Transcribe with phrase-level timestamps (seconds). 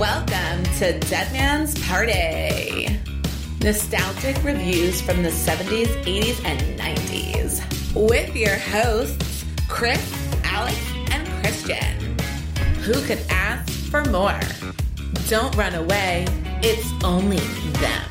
[0.00, 2.98] Welcome to Dead Man's Party.
[3.62, 8.08] Nostalgic reviews from the 70s, 80s, and 90s.
[8.08, 10.00] With your hosts, Chris,
[10.42, 10.78] Alex,
[11.10, 12.18] and Christian.
[12.82, 14.40] Who could ask for more?
[15.28, 16.24] Don't run away,
[16.62, 18.09] it's only them.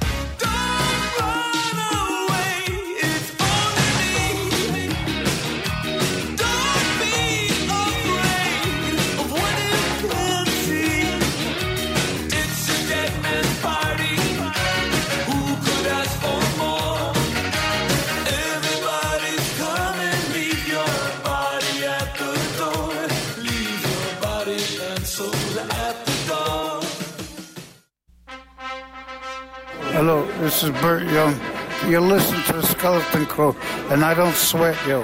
[30.50, 31.40] This is Burt Young.
[31.88, 33.56] You listen to the Skeleton Crew,
[33.92, 35.04] and I don't sweat you.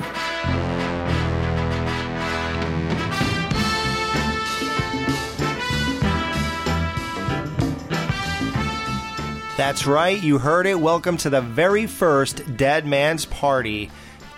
[9.55, 10.79] That's right, you heard it.
[10.79, 13.91] Welcome to the very first Dead Man's Party.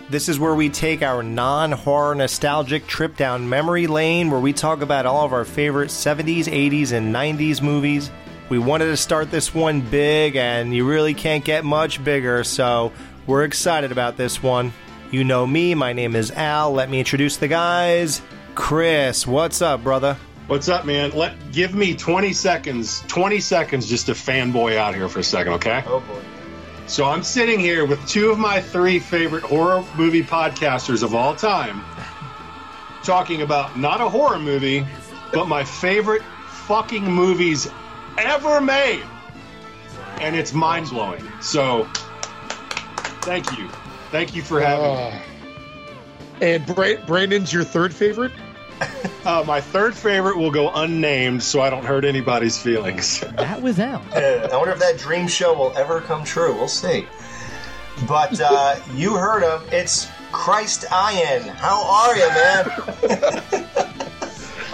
[0.10, 4.52] This is where we take our non horror nostalgic trip down memory lane where we
[4.52, 8.12] talk about all of our favorite 70s, 80s, and 90s movies.
[8.50, 12.94] We wanted to start this one big, and you really can't get much bigger, so
[13.26, 14.72] we're excited about this one.
[15.12, 16.72] You know me, my name is Al.
[16.72, 18.22] Let me introduce the guys.
[18.56, 20.16] Chris, what's up, brother?
[20.48, 21.12] What's up, man?
[21.12, 23.04] Let give me 20 seconds.
[23.08, 25.84] 20 seconds just to fanboy out here for a second, okay?
[25.86, 26.22] Oh boy.
[26.88, 31.36] So I'm sitting here with two of my three favorite horror movie podcasters of all
[31.36, 31.84] time
[33.04, 34.86] talking about not a horror movie,
[35.34, 37.70] but my favorite fucking movies
[38.18, 39.04] ever made.
[40.20, 41.24] And it's mind blowing.
[41.42, 41.88] So
[43.22, 43.70] thank you.
[44.12, 45.20] Thank you for having me.
[45.20, 45.20] Uh,
[46.42, 48.32] and Bra- Brandon's your third favorite?
[49.26, 53.20] Uh, my third favorite will go unnamed so I don't hurt anybody's feelings.
[53.22, 54.02] That was out.
[54.14, 56.54] I wonder if that dream show will ever come true.
[56.56, 57.08] We'll see.
[58.08, 59.68] But uh, you heard him.
[59.72, 61.42] It's Christ Ian.
[61.44, 63.68] How are you, man?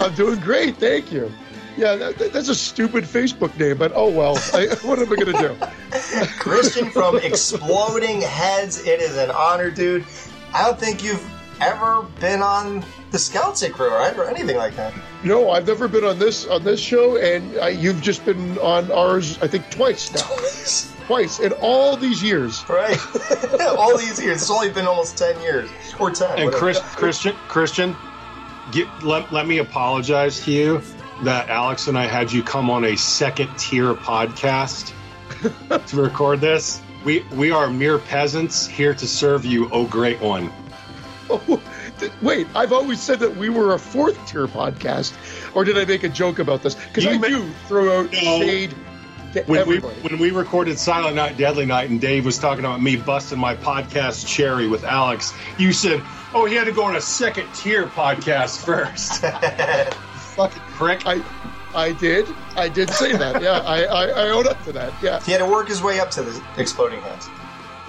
[0.00, 1.32] I'm doing great, thank you.
[1.76, 4.36] Yeah, that, that- that's a stupid Facebook name, but oh well.
[4.52, 6.26] I, what am I going to do?
[6.38, 8.86] Christian from Exploding Heads.
[8.86, 10.04] It is an honor, dude.
[10.52, 11.24] I don't think you've
[11.60, 14.92] ever been on the Skeleton Crew, right, or anything like that.
[15.22, 18.90] No, I've never been on this on this show, and uh, you've just been on
[18.92, 20.20] ours, I think, twice now.
[20.22, 22.64] Twice Twice in all these years.
[22.66, 22.98] Right.
[23.60, 24.40] All these years.
[24.40, 25.68] It's only been almost 10 years.
[26.00, 26.30] Or 10.
[26.30, 26.56] And whatever.
[26.56, 27.94] Chris, Christian, Christian,
[28.72, 30.80] get, let, let me apologize to you
[31.22, 34.92] that Alex and I had you come on a second tier podcast
[35.86, 36.80] to record this.
[37.04, 40.50] We we are mere peasants here to serve you, oh great one.
[41.30, 41.58] Oh,
[41.98, 45.14] th- wait, I've always said that we were a fourth tier podcast,
[45.56, 46.74] or did I make a joke about this?
[46.74, 48.40] Because You I ma- do throw out No.
[48.40, 48.74] shade
[49.32, 52.82] to When we when we recorded Silent Night, Deadly Night, and Dave was talking about
[52.82, 56.02] me busting my podcast cherry with Alex, you said,
[56.34, 59.22] "Oh, he had to go on a second tier podcast first.
[60.36, 61.06] Fucking prick.
[61.06, 61.22] I,
[61.74, 62.26] I did,
[62.56, 63.42] I did say that.
[63.42, 64.92] Yeah, I, I, I own up to that.
[65.02, 67.28] Yeah, He had to work his way up to the Exploding Heads.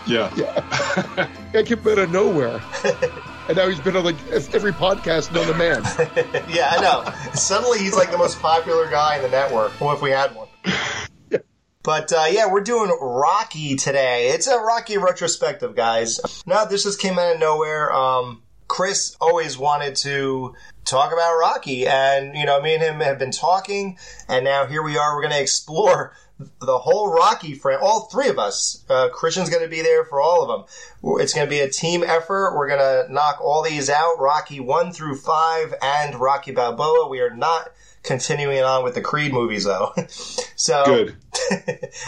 [0.08, 0.32] yeah.
[0.36, 1.28] yeah.
[1.54, 2.62] I came out of nowhere,
[3.48, 5.84] and now he's been on like every podcast known to man.
[6.50, 7.32] Yeah, I know.
[7.34, 9.80] Suddenly he's like the most popular guy in the network.
[9.80, 10.48] Well, if we had one.
[11.84, 14.30] But uh, yeah, we're doing Rocky today.
[14.30, 16.20] It's a Rocky retrospective, guys.
[16.48, 17.94] Now, this just came out of nowhere.
[17.94, 23.20] Um, Chris always wanted to talk about Rocky, and you know, me and him have
[23.20, 23.98] been talking,
[24.28, 25.16] and now here we are.
[25.16, 27.80] We're going to explore the whole Rocky frame.
[27.82, 28.84] All three of us.
[28.90, 31.20] Uh, Christian's going to be there for all of them.
[31.20, 32.56] It's going to be a team effort.
[32.56, 37.08] We're going to knock all these out: Rocky one through five and Rocky Balboa.
[37.10, 37.72] We are not
[38.04, 39.94] continuing on with the Creed movies, though.
[40.56, 41.16] so Good.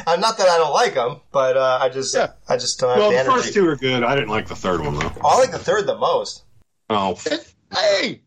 [0.06, 2.32] uh, not that I don't like them, but uh, I just Yeah.
[2.48, 4.04] I just don't have Well, the the first two are good.
[4.04, 5.12] I didn't like the third one though.
[5.24, 6.44] I like the third the most.
[6.90, 7.18] Oh,
[7.74, 8.22] Hey,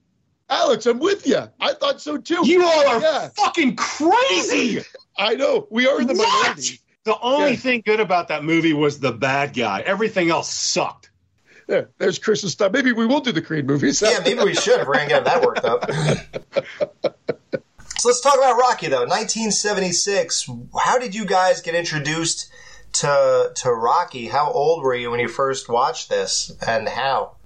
[0.50, 1.43] Alex, I'm with you.
[1.61, 2.41] I thought so too.
[2.45, 3.28] you all are Yeah.
[3.36, 4.83] fucking crazy.
[5.19, 6.28] I know we are in the What?
[6.42, 6.80] minority.
[7.04, 7.57] The only Yeah.
[7.57, 9.80] thing good about that movie was the bad guy.
[9.86, 11.10] Everything else sucked.
[11.66, 12.72] There, there's Chris's stuff.
[12.72, 14.03] Maybe we will do the Creed movies.
[14.03, 15.89] Yeah, maybe we should if we're gonna get that worked up.
[17.98, 19.07] so let's talk about Rocky though.
[19.07, 20.51] 1976.
[20.77, 22.51] How did you guys get introduced
[22.95, 24.27] to to Rocky?
[24.27, 27.36] How old were you when you first watched this, and how?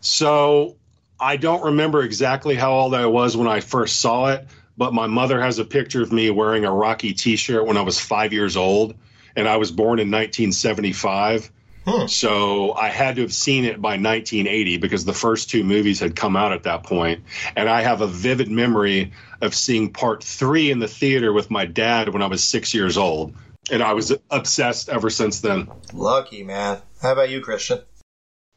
[0.00, 0.76] So
[1.22, 4.46] I don't remember exactly how old I was when I first saw it,
[4.76, 8.00] but my mother has a picture of me wearing a Rocky T-shirt when I was
[8.00, 8.96] five years old,
[9.36, 11.50] and I was born in 1975.
[12.06, 16.14] So I had to have seen it by 1980 because the first two movies had
[16.14, 17.24] come out at that point.
[17.56, 21.66] And I have a vivid memory of seeing part three in the theater with my
[21.66, 23.34] dad when I was six years old.
[23.70, 25.68] And I was obsessed ever since then.
[25.92, 26.80] Lucky man.
[27.00, 27.80] How about you, Christian?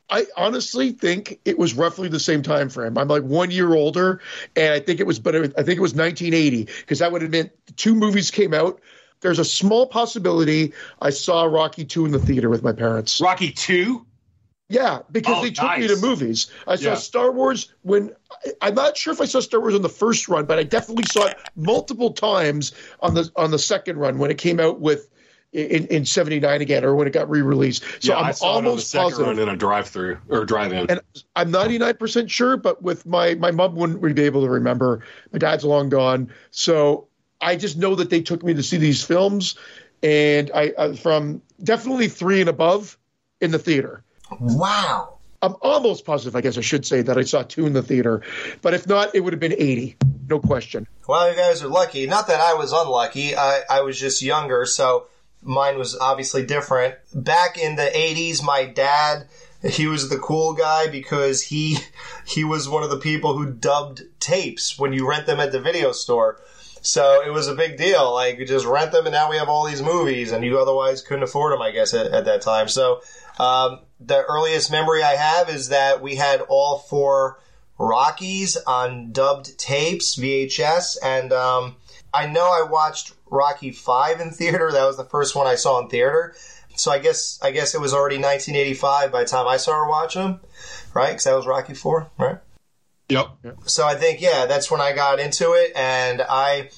[0.09, 2.97] I honestly think it was roughly the same time frame.
[2.97, 4.21] I'm like one year older,
[4.55, 7.31] and I think it was, but I think it was 1980 because that would have
[7.31, 8.79] meant two movies came out.
[9.21, 13.19] There's a small possibility I saw Rocky two in the theater with my parents.
[13.19, 14.05] Rocky 2?
[14.67, 16.47] Yeah, because Oh, they took me to movies.
[16.67, 16.95] I saw Yeah.
[16.95, 18.11] Star Wars when
[18.61, 21.05] I'm not sure if I saw Star Wars on the first run, but I definitely
[21.05, 25.07] saw it multiple times on the on the second run when it came out with
[25.55, 27.83] in in '79 again, or when it got re-released.
[28.01, 29.27] So yeah, I'm I saw it on the almost second positive.
[29.27, 30.89] run in a drive through or drive in.
[30.89, 31.01] and
[31.35, 35.03] I'm 99% sure, but with my my mom wouldn't be able to remember.
[35.31, 37.07] My dad's long gone, so
[37.41, 39.55] I just know that they took me to see these films,
[40.03, 42.97] and I uh, from definitely three and above
[43.41, 44.03] in the theater.
[44.39, 45.15] Wow.
[45.41, 48.21] I'm almost positive, I guess I should say, that I saw two in the theater,
[48.63, 49.95] but if not, it would have been 80,
[50.27, 50.87] no question.
[51.07, 52.07] Well, you guys are lucky.
[52.07, 53.35] Not that I was unlucky.
[53.35, 55.05] I, I was just younger, so
[55.45, 56.95] mine was obviously different.
[57.13, 59.27] Back in the 80s, my dad,
[59.63, 61.77] he was the cool guy because he
[62.25, 65.61] he was one of the people who dubbed tapes when you rent them at the
[65.61, 66.41] video store.
[66.81, 68.13] So it was a big deal.
[68.13, 71.01] Like you just rent them, and now we have all these movies, and you otherwise
[71.01, 72.67] couldn't afford them, I guess, at, at that time.
[72.67, 73.01] So
[73.39, 77.39] um, the earliest memory I have is that we had all four
[77.77, 81.75] Rockies on dubbed tapes, VHS, and um,
[82.13, 84.71] I know I watched Rocky Five in theater.
[84.71, 86.35] That was the first one I saw in theater.
[86.75, 90.21] So I guess I guess it was already 1985 by the time I started watching
[90.23, 90.39] them,
[90.93, 91.09] right?
[91.09, 92.39] Because that was Rocky Four, right?
[93.09, 93.27] Yep.
[93.65, 96.69] So I think yeah, that's when I got into it, and I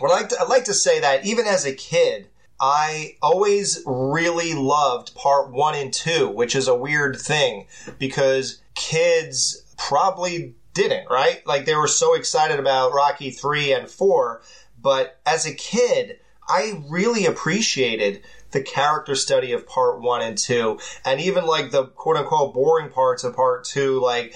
[0.00, 2.28] would like to I'd like to say that even as a kid,
[2.60, 7.66] I always really loved part one and two, which is a weird thing
[7.98, 11.46] because kids probably didn't, right?
[11.46, 14.42] Like they were so excited about Rocky three and four,
[14.80, 20.78] but as a kid, I really appreciated the character study of part one and two,
[21.04, 24.00] and even like the quote unquote boring parts of part two.
[24.00, 24.34] Like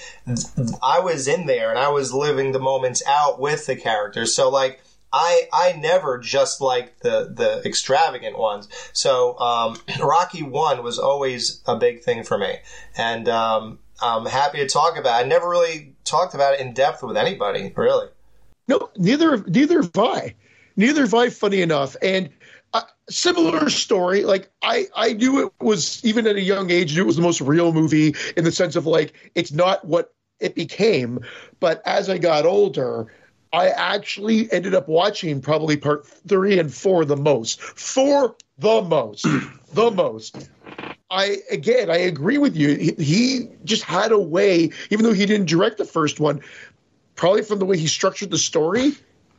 [0.82, 4.34] I was in there and I was living the moments out with the characters.
[4.34, 8.68] So like I I never just liked the the extravagant ones.
[8.92, 12.58] So um, Rocky one was always a big thing for me,
[12.96, 15.20] and um, I'm happy to talk about.
[15.20, 15.24] it.
[15.24, 18.08] I never really talked about it in depth with anybody, really.
[18.72, 20.34] No, neither neither have I.
[20.76, 21.28] Neither have I.
[21.28, 22.30] Funny enough, and
[22.72, 24.24] uh, similar story.
[24.24, 26.96] Like I, I knew it was even at a young age.
[26.96, 30.14] Knew it was the most real movie in the sense of like it's not what
[30.40, 31.20] it became.
[31.60, 33.12] But as I got older,
[33.52, 37.60] I actually ended up watching probably part three and four the most.
[37.60, 39.26] For the most,
[39.74, 40.48] the most.
[41.10, 42.74] I again, I agree with you.
[42.74, 46.40] He, he just had a way, even though he didn't direct the first one,
[47.22, 48.90] probably from the way he structured the story,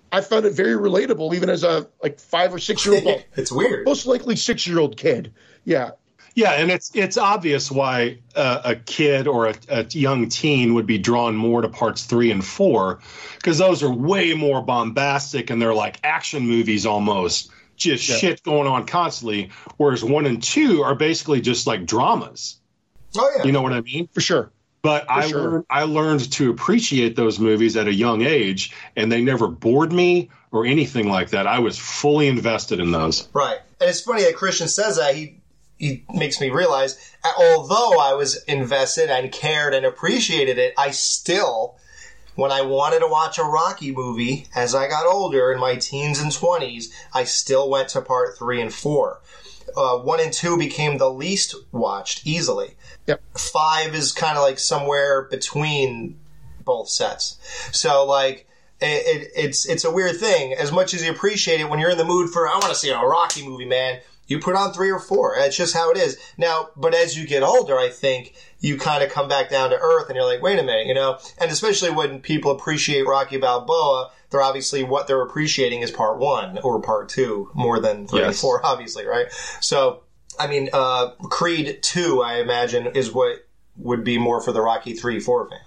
[0.10, 3.52] I found it very relatable, even as a like five or six year old, it's
[3.52, 3.84] weird.
[3.86, 5.34] most likely six year old kid.
[5.66, 5.92] Yeah,
[6.34, 10.86] Yeah, and it's it's obvious why uh, a kid or a, a young teen would
[10.86, 13.02] be drawn more to parts three and four,
[13.36, 18.16] because those are way more bombastic and they're like action movies almost, just Yeah.
[18.16, 19.50] shit going on constantly.
[19.76, 22.62] Whereas one and two are basically just like dramas.
[23.18, 23.44] Oh yeah.
[23.44, 24.08] You know what I mean?
[24.14, 24.53] for sure.
[24.84, 25.42] But I sure.
[25.42, 29.94] learned I learned to appreciate those movies at a young age, and they never bored
[29.94, 31.48] me or anything like that.
[31.48, 33.30] I was fully invested in those.
[33.34, 33.60] Right.
[33.80, 35.16] And it's funny that Christian says that.
[35.16, 35.40] He
[35.78, 36.98] he makes me realize,
[37.38, 41.78] although I was invested and cared and appreciated it, I still,
[42.36, 46.20] when I wanted to watch a Rocky movie as I got older in my teens
[46.20, 49.20] and 20s, I still went to part three and four.
[49.76, 52.76] Uh, one and two became the least watched easily.
[53.08, 53.22] Yep.
[53.38, 56.20] Five is kind of like somewhere between
[56.64, 57.38] both sets.
[57.72, 58.48] So like
[58.80, 58.86] it,
[59.24, 60.54] it, it's it's a weird thing.
[60.54, 62.76] As much as you appreciate it, when you're in the mood for I want to
[62.76, 65.36] see a Rocky movie, man, you put on three or four.
[65.38, 66.18] It's just how it is.
[66.38, 69.78] Now, but as you get older, I think you kind of come back down to
[69.78, 71.18] earth, and you're like, wait a minute, you know.
[71.40, 76.58] And especially when people appreciate Rocky Balboa, they're obviously what they're appreciating is part one
[76.60, 78.40] or part two more than three and Yes.
[78.42, 79.28] four, obviously, right?
[79.60, 80.04] So,
[80.40, 83.46] I mean, uh, Creed two, I imagine, is what
[83.78, 85.60] would be more for the Rocky three four fan.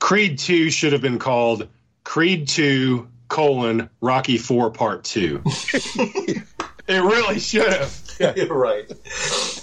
[0.00, 1.68] Creed 2 should have been called
[2.04, 5.42] Creed 2 colon Rocky 4 Part 2.
[5.44, 6.42] it
[6.88, 8.07] really should have.
[8.20, 8.90] You're right.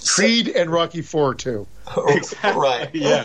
[0.06, 1.66] Creed and Rocky Four too.
[2.44, 2.90] right.
[2.94, 3.24] Yeah.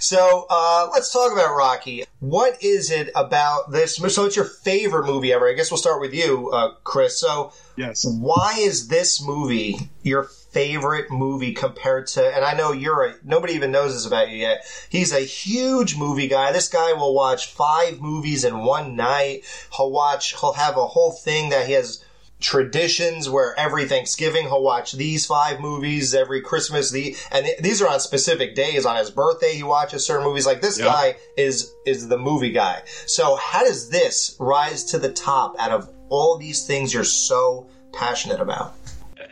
[0.00, 2.04] So uh, let's talk about Rocky.
[2.20, 3.96] What is it about this?
[3.96, 5.48] So it's your favorite movie ever.
[5.48, 7.18] I guess we'll start with you, uh, Chris.
[7.18, 8.04] So Yes.
[8.04, 13.54] why is this movie your favorite movie compared to, and I know you're a, nobody
[13.54, 14.64] even knows this about you yet.
[14.90, 16.52] He's a huge movie guy.
[16.52, 19.44] This guy will watch five movies in one night.
[19.76, 22.04] He'll watch, he'll have a whole thing that he has
[22.40, 27.80] traditions where every Thanksgiving he'll watch these five movies, every Christmas, the, and th- these
[27.82, 28.86] are on specific days.
[28.86, 30.46] On his birthday, he watches certain movies.
[30.46, 30.88] Like this Yep.
[30.88, 32.82] guy is, is the movie guy.
[33.06, 37.68] So how does this rise to the top out of all these things you're so
[37.92, 38.74] passionate about?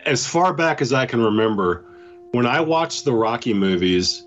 [0.05, 1.85] as far back as I can remember,
[2.33, 4.27] when I watch the Rocky movies,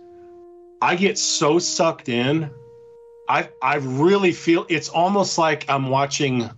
[0.82, 2.52] I get so sucked in.
[3.28, 6.50] I I really feel it's almost like I'm watching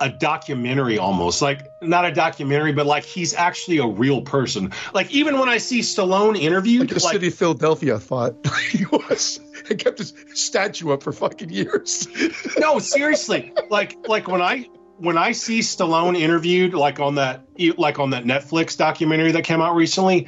[0.00, 1.42] a documentary almost.
[1.42, 4.72] Like not a documentary but like he's actually a real person.
[4.94, 8.34] Like even when i see stallone interviewed Like the like, city of Philadelphia thought
[8.70, 9.40] he was.
[9.68, 12.08] He kept his statue up for fucking years.
[12.58, 13.52] no seriously.
[13.70, 17.42] Like like when i when i see stallone interviewed like on that
[17.76, 20.26] like on that netflix documentary that came out recently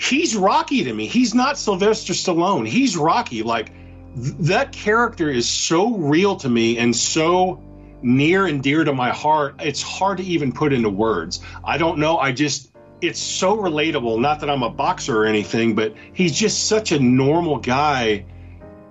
[0.00, 1.06] he's rocky to me.
[1.06, 2.66] He's not sylvester stallone.
[2.66, 3.42] He's rocky.
[3.42, 3.72] Like
[4.14, 7.62] th- that character is so real to me and so
[8.02, 11.98] near and dear to my heart it's hard to even put into words i don't
[11.98, 16.32] know i just it's so relatable not that i'm a boxer or anything but he's
[16.38, 18.24] just such a normal guy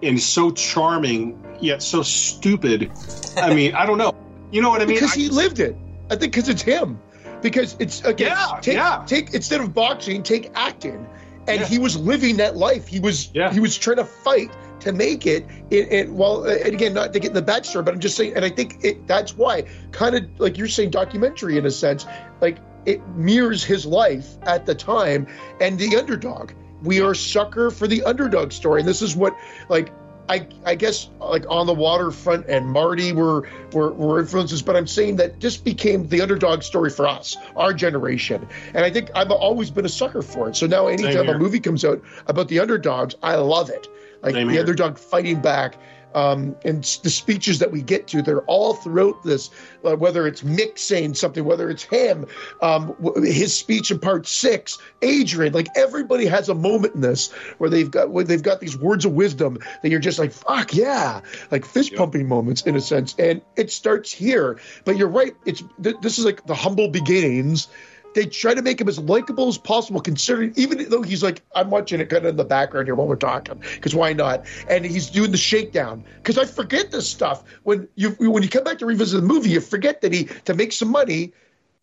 [0.03, 2.91] and so charming yet so stupid
[3.37, 4.13] i mean i don't know
[4.51, 5.75] you know what i mean because I he lived it.
[6.11, 6.99] I think because it's him.
[7.41, 9.03] Because it's again, Yeah, take yeah.
[9.05, 11.07] take instead of boxing, take acting,
[11.47, 11.67] and Yeah.
[11.67, 12.87] he was living that life.
[12.87, 13.53] He was Yeah.
[13.53, 14.49] he was trying to fight
[14.81, 15.45] to make it.
[15.71, 18.33] And, and well, and again, not to get in the backstory, but I'm just saying,
[18.35, 22.05] and I think it, that's why, kind of like you're saying, documentary in a sense,
[22.41, 25.27] like it mirrors his life at the time
[25.59, 26.51] and the underdog.
[26.81, 29.35] We are sucker for the underdog story, and this is what
[29.67, 29.91] like
[30.29, 34.85] I, I guess like on the waterfront and Marty were, were were influences, but I'm
[34.85, 39.31] saying that this became the underdog story for us, our generation, and I think I've
[39.31, 40.55] always been a sucker for it.
[40.55, 43.87] So now, anytime a movie comes out about the underdogs, I love it.
[44.21, 44.73] Like Same the here.
[44.73, 45.75] dog fighting back,
[46.15, 49.49] um, and the speeches that we get to, they're all throughout this.
[49.83, 52.25] Uh, whether it's Mick saying something, whether it's him,
[52.61, 57.69] um, his speech in part six, Adrian, like everybody has a moment in this where
[57.69, 61.21] they've got where they've got these words of wisdom that you're just like, fuck yeah,
[61.51, 63.15] like fist pumping moments in a sense.
[63.19, 65.35] And it starts here, but you're right.
[65.45, 67.67] It's th- this is like the humble beginnings.
[68.15, 71.69] They try to make him as likable as possible, considering even though he's like, I'm
[71.69, 74.45] watching it kind of in the background here while we're talking, because why not?
[74.67, 76.03] And he's doing the shakedown.
[76.17, 79.51] Because I forget this stuff when you when you come back to revisit the movie,
[79.51, 81.33] you forget that he to make some money,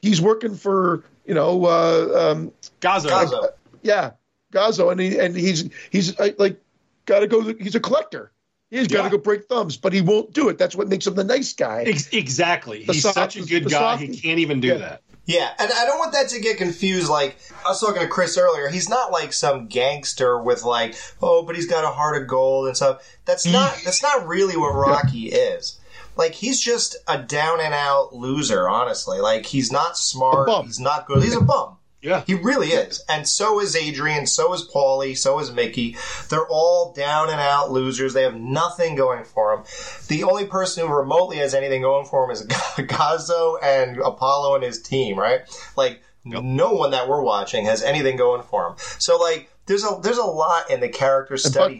[0.02, 3.08] he's working for you know uh, um, Gaza.
[3.08, 3.48] Gaza.
[3.82, 4.10] yeah,
[4.52, 6.60] Gazzo, and he and he's he's uh, like
[7.04, 7.40] got to go.
[7.54, 8.32] He's a collector.
[8.68, 9.10] He's got to Yeah.
[9.10, 10.58] go break thumbs, but he won't do it.
[10.58, 11.84] That's what makes him the nice guy.
[11.86, 12.82] Ex- exactly.
[12.84, 13.70] The He's soft- such a good guy.
[13.70, 14.06] softy.
[14.08, 14.78] He can't even do Yeah.
[14.78, 15.02] that.
[15.26, 17.08] Yeah, and I don't want that to get confused.
[17.08, 21.42] Like I was talking to Chris earlier, he's not like some gangster with like, oh,
[21.42, 23.02] but he's got a heart of gold and stuff.
[23.24, 23.52] That's mm.
[23.52, 25.80] not that's not really what Rocky is.
[26.16, 29.18] Like he's just a down and out loser, honestly.
[29.18, 31.24] Like he's not smart, he's not good.
[31.24, 31.76] He's a bum.
[32.06, 32.22] Yeah.
[32.24, 33.02] He really is.
[33.08, 35.96] And so is Adrian, so is Paulie, so is Mickey.
[36.30, 38.14] They're all down and out losers.
[38.14, 39.64] They have nothing going for them.
[40.06, 44.62] The only person who remotely has anything going for him is Gazzo and Apollo and
[44.62, 45.40] his team, right?
[45.76, 48.74] Like, no one that we're watching has anything going for him.
[48.98, 51.74] So, like, there's a there's a lot in the character study.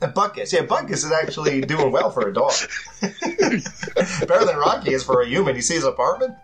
[0.00, 2.52] And Butkus, yeah, Butkus is actually doing well for a dog.
[3.00, 5.54] Better than Rocky is for a human.
[5.56, 6.34] You see his apartment?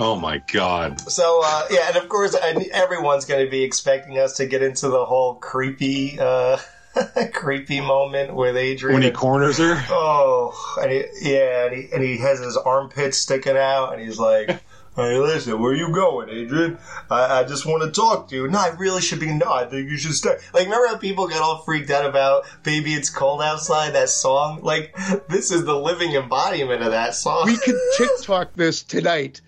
[0.00, 1.00] Oh my God.
[1.10, 4.62] So uh, yeah, and of course, and everyone's going to be expecting us to get
[4.62, 6.56] into the whole creepy, uh,
[7.32, 8.94] creepy moment with Adrian.
[8.94, 9.74] When he corners her.
[9.90, 14.18] oh, and he, yeah, and he, and he has his armpits sticking out, and he's
[14.18, 14.62] like.
[14.96, 16.76] Hey, listen, where you going, Adrian?
[17.08, 18.48] I, I just want to talk to you.
[18.48, 19.32] No, I really should be.
[19.32, 20.38] No, I think you should stay.
[20.52, 24.60] Like, remember how people got all freaked out about "Baby It's Cold Outside" that song?
[24.64, 24.92] Like,
[25.28, 27.46] this is the living embodiment of that song.
[27.46, 29.40] We could TikTok this tonight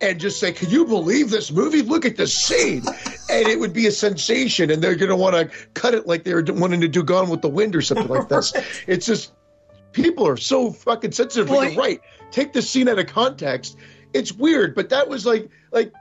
[0.00, 1.82] and just say, "Can you believe this movie?
[1.82, 2.84] Look at this scene,"
[3.28, 4.70] and it would be a sensation.
[4.70, 7.42] And they're going to want to cut it like they're wanting to do Gone with
[7.42, 8.52] the Wind or something like this.
[8.86, 9.32] It's just
[9.92, 11.50] people are so fucking sensitive.
[11.50, 12.00] Like, you're right.
[12.30, 13.76] Take the scene out of context.
[14.12, 15.92] It's weird, but that was like, like,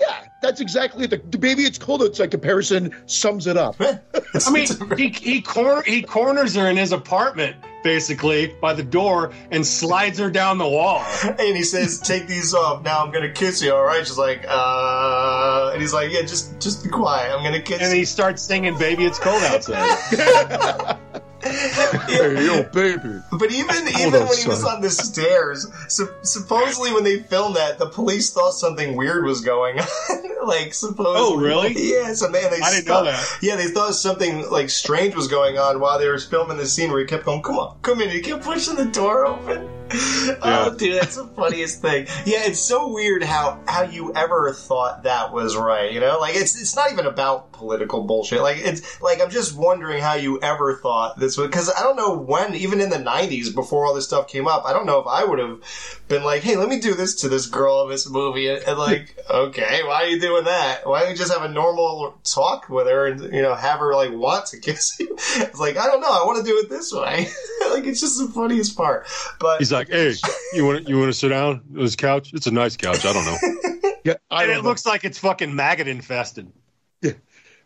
[0.00, 1.62] yeah, that's exactly the, the baby.
[1.62, 3.76] It's cold outside comparison sums it up.
[3.80, 9.32] I mean, he he, cor- he corners her in his apartment basically by the door
[9.50, 11.04] and slides her down the wall.
[11.22, 12.82] and he says, "Take these off.
[12.84, 13.74] Now I'm gonna kiss you.
[13.74, 17.34] All right?" She's like, "Uh," and he's like, "Yeah, just just be quiet.
[17.34, 20.98] I'm gonna kiss And you." he starts singing "Baby, It's Cold Outside."
[22.08, 23.20] hey, yo, baby.
[23.32, 27.56] But even even on, when he was on the stairs, su- supposedly when they filmed
[27.56, 29.86] that, the police thought something weird was going on.
[30.44, 31.14] Like supposedly.
[31.16, 31.72] Oh, really?
[31.78, 32.12] Yeah.
[32.12, 33.38] So man, they I didn't thought, know that.
[33.40, 36.90] Yeah, they thought something like strange was going on while they were filming the scene
[36.90, 39.66] where he kept going, "Come on, come in." He kept pushing the door open.
[39.90, 42.06] Oh, dude, that's the funniest thing.
[42.24, 45.92] Yeah, it's so weird how how you ever thought that was right.
[45.92, 48.40] You know, like it's it's not even about political bullshit.
[48.40, 51.96] Like it's like I'm just wondering how you ever thought this was because I don't
[51.96, 54.98] know when, even in the '90s, before all this stuff came up, I don't know
[54.98, 55.60] if I would have
[56.08, 58.78] been like, "Hey, let me do this to this girl in this movie," and, and
[58.78, 60.86] like, okay, why are you doing that?
[60.86, 63.94] Why don't you just have a normal talk with her and you know have her
[63.94, 65.14] like want to kiss you?
[65.36, 67.28] It's like I don't know, I want to do it this way.
[67.70, 69.06] like it's just the funniest part.
[69.38, 70.14] But He's like, "Hey,
[70.54, 72.32] you want you want to sit down on this couch?
[72.32, 73.04] It's a nice couch.
[73.04, 73.36] I don't know."
[74.04, 74.68] Yeah, I and don't it know.
[74.68, 76.52] looks like it's fucking maggot infested.
[77.00, 77.12] Yeah,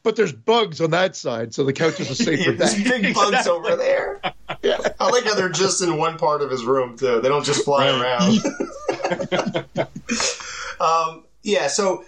[0.04, 2.84] but there's bugs on that side, so the couch is a safer There's bet.
[3.02, 3.52] big bugs Exactly.
[3.52, 4.20] over there.
[4.62, 4.78] Yeah.
[5.00, 7.20] I like how they're just in one part of his room too.
[7.20, 8.40] They don't just fly Right.
[9.10, 9.88] around.
[10.80, 12.04] um, yeah, so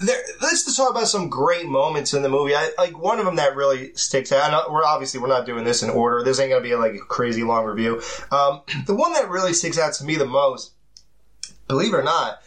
[0.00, 2.54] there, let's just talk about some great moments in the movie.
[2.54, 4.50] I, like one of them that really sticks out.
[4.50, 6.24] And we're obviously we're not doing this in order.
[6.24, 8.02] This ain't gonna be like a crazy long review.
[8.32, 10.72] Um, the one that really sticks out to me the most,
[11.68, 12.40] believe it or not,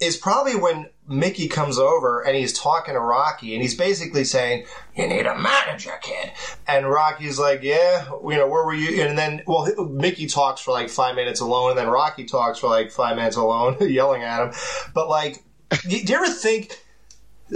[0.00, 4.66] is probably when Mickey comes over and he's talking to Rocky and he's basically saying,
[4.96, 6.32] "You need a manager, kid."
[6.66, 10.72] And Rocky's like, "Yeah, you know, where were you?" And then, well, Mickey talks for
[10.72, 14.42] like five minutes alone, and then Rocky talks for like five minutes alone, yelling at
[14.42, 14.52] him.
[14.92, 15.44] But like,
[15.88, 16.80] do you ever think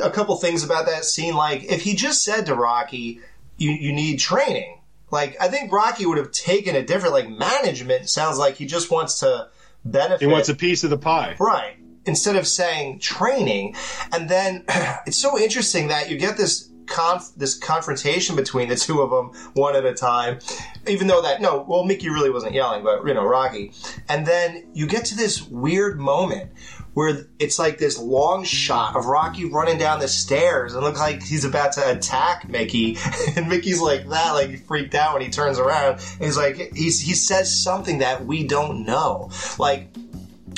[0.02, 1.34] a couple things about that scene?
[1.34, 3.20] Like, if he just said to Rocky,
[3.56, 4.80] "You you need training,"
[5.10, 7.14] like I think Rocky would have taken it different.
[7.14, 9.48] Like, management sounds like he just wants to
[9.84, 10.20] benefit.
[10.20, 11.36] He wants a piece of the pie.
[11.38, 11.76] Right.
[12.06, 13.76] Instead of saying training.
[14.12, 14.64] And then
[15.06, 19.30] it's so interesting that you get this conf- this confrontation between the two of them
[19.54, 20.38] one at a time.
[20.86, 23.72] Even though that, no, well, Mickey really wasn't yelling, but, you know, Rocky.
[24.08, 26.50] And then you get to this weird moment
[26.94, 31.22] where it's like this long shot of Rocky running down the stairs and looks like
[31.22, 32.98] he's about to attack Mickey.
[33.36, 36.00] And Mickey's like that, like freaked out when he turns around.
[36.14, 39.30] And he's like, he's, he says something that we don't know.
[39.58, 39.88] Like,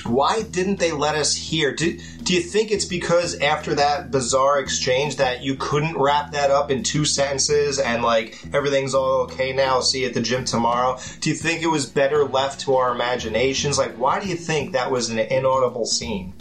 [0.04, 1.74] why didn't they let us hear?
[1.74, 6.50] Do, do you think it's because after that bizarre exchange that you couldn't wrap that
[6.50, 10.44] up in two sentences and like everything's all okay now, see you at the gym
[10.44, 10.98] tomorrow?
[11.20, 13.78] Do you think it was better left to our imaginations?
[13.78, 16.34] Like, why do you think that was an inaudible scene?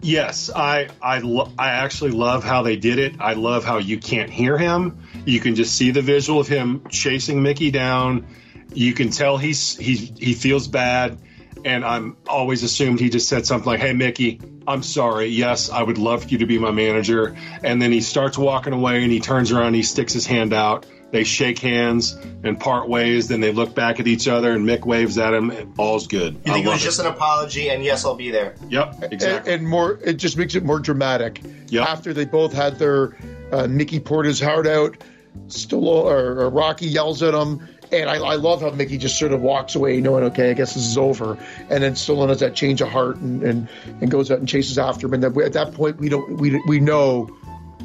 [0.00, 3.16] Yes, I I lo- I actually love how they did it.
[3.18, 4.98] I love how you can't hear him.
[5.24, 8.26] You can just see the visual of him chasing Mickey down.
[8.72, 11.18] You can tell he's he he feels bad,
[11.64, 15.26] and I'm always assumed he just said something like, "Hey Mickey, I'm sorry.
[15.26, 19.02] Yes, I would love you to be my manager." And then he starts walking away,
[19.02, 20.86] and he turns around, and he sticks his hand out.
[21.10, 23.28] They shake hands and part ways.
[23.28, 25.50] Then they look back at each other, and Mick waves at him.
[25.50, 26.34] And all's good.
[26.34, 28.54] You I think it love was just an apology and yes, I'll be there?
[28.68, 29.52] Yep, exactly.
[29.52, 31.40] and, and more it just makes it more dramatic
[31.70, 31.86] Yep.
[31.88, 33.16] after they both had their
[33.52, 34.98] uh, Mickey poured his heart out
[35.46, 39.32] still or, or Rocky yells at him and I, I love how Mickey just sort
[39.32, 41.38] of walks away knowing okay I guess this is over
[41.70, 43.68] and then Stallone has that change of heart and, and,
[44.00, 46.38] and goes out and chases after him and then we, at that point we don't
[46.38, 47.24] we, we know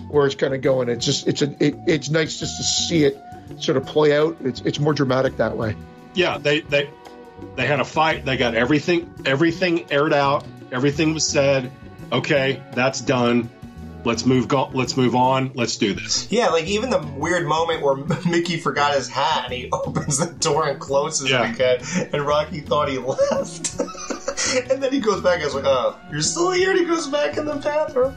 [0.09, 3.03] where it's kind of going it's just it's a it, it's nice just to see
[3.03, 3.17] it
[3.57, 5.75] sort of play out it's it's more dramatic that way
[6.13, 6.89] yeah, they they
[7.55, 8.25] they had a fight.
[8.25, 10.45] They got everything everything aired out.
[10.71, 11.71] Everything was said.
[12.11, 13.49] Okay, that's done.
[14.05, 14.47] Let's move.
[14.47, 15.51] Go, let's move on.
[15.55, 16.29] Let's do this.
[16.31, 17.95] Yeah, like even the weird moment where
[18.29, 21.47] Mickey forgot his hat and he opens the door and closes Yeah.
[21.49, 23.79] it again, and Rocky thought he left.
[24.69, 27.07] and then he goes back and is like, "Oh, you're still here." And he goes
[27.07, 28.15] back in the bathroom.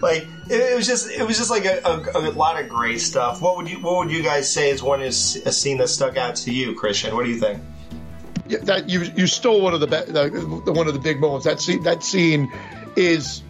[0.00, 3.00] Like it, it was just, it was just like a, a, a lot of great
[3.00, 3.42] stuff.
[3.42, 6.16] What would you, what would you guys say is one is a scene that stuck
[6.16, 7.14] out to you, Christian?
[7.14, 7.60] What do you think?
[8.46, 11.20] Yeah, that you you stole one of the, be- the, the one of the big
[11.20, 11.44] moments.
[11.44, 12.52] That scene that scene
[12.96, 13.42] is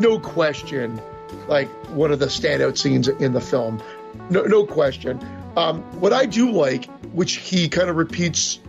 [0.00, 1.00] no question
[1.46, 3.82] like one of the standout scenes in the film.
[4.30, 5.20] No, no question.
[5.56, 8.60] Um, what I do like, which he kind of repeats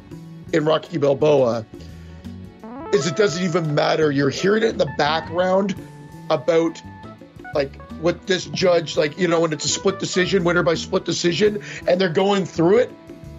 [0.54, 1.66] in Rocky Balboa,
[2.94, 4.12] is it doesn't even matter.
[4.12, 5.76] You're hearing it in the background
[6.30, 6.82] about
[7.54, 11.04] like what this judge like you know when it's a split decision winner by split
[11.04, 12.92] decision and they're going through it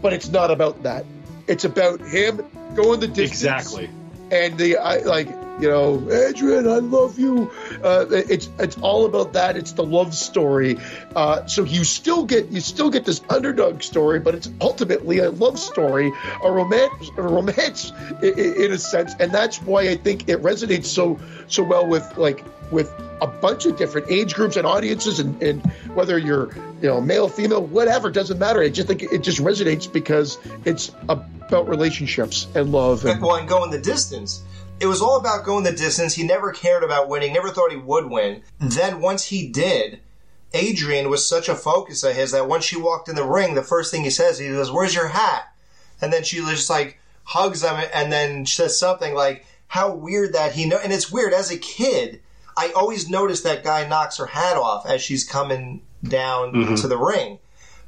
[0.02, 1.04] but it's not about that
[1.46, 3.88] it's about him going the distance Exactly.
[4.32, 5.28] and the I, like
[5.60, 7.50] you know adrian i love you.
[7.82, 9.56] Uh, it's it's all about that.
[9.56, 10.78] It's the love story.
[11.14, 15.30] Uh, so you still get you still get this underdog story but it's ultimately a
[15.30, 16.12] love story
[16.44, 17.92] a romance a romance
[18.22, 19.14] in a sense.
[19.20, 21.18] And that's why i think it resonates so
[21.48, 25.64] so well with like with a bunch of different age groups and audiences and, and
[25.94, 28.60] whether you're you know male female whatever doesn't matter.
[28.60, 33.48] I just think it just resonates because it's about relationships and love and Well, and
[33.48, 34.42] going the distance.
[34.80, 36.14] It was all about going the distance.
[36.14, 38.42] He never cared about winning, never thought he would win.
[38.58, 40.00] Then once he did,
[40.52, 43.62] Adrian was such a focus of his that once she walked in the ring, the
[43.62, 45.52] first thing he says, he goes, Where's your hat?
[46.00, 50.52] And then she just like hugs him and then says something like, How weird that
[50.54, 50.78] he know.
[50.82, 52.20] And it's weird as a kid.
[52.56, 56.74] I always notice that guy knocks her hat off as she's coming down Mm-hmm.
[56.76, 57.38] to the ring.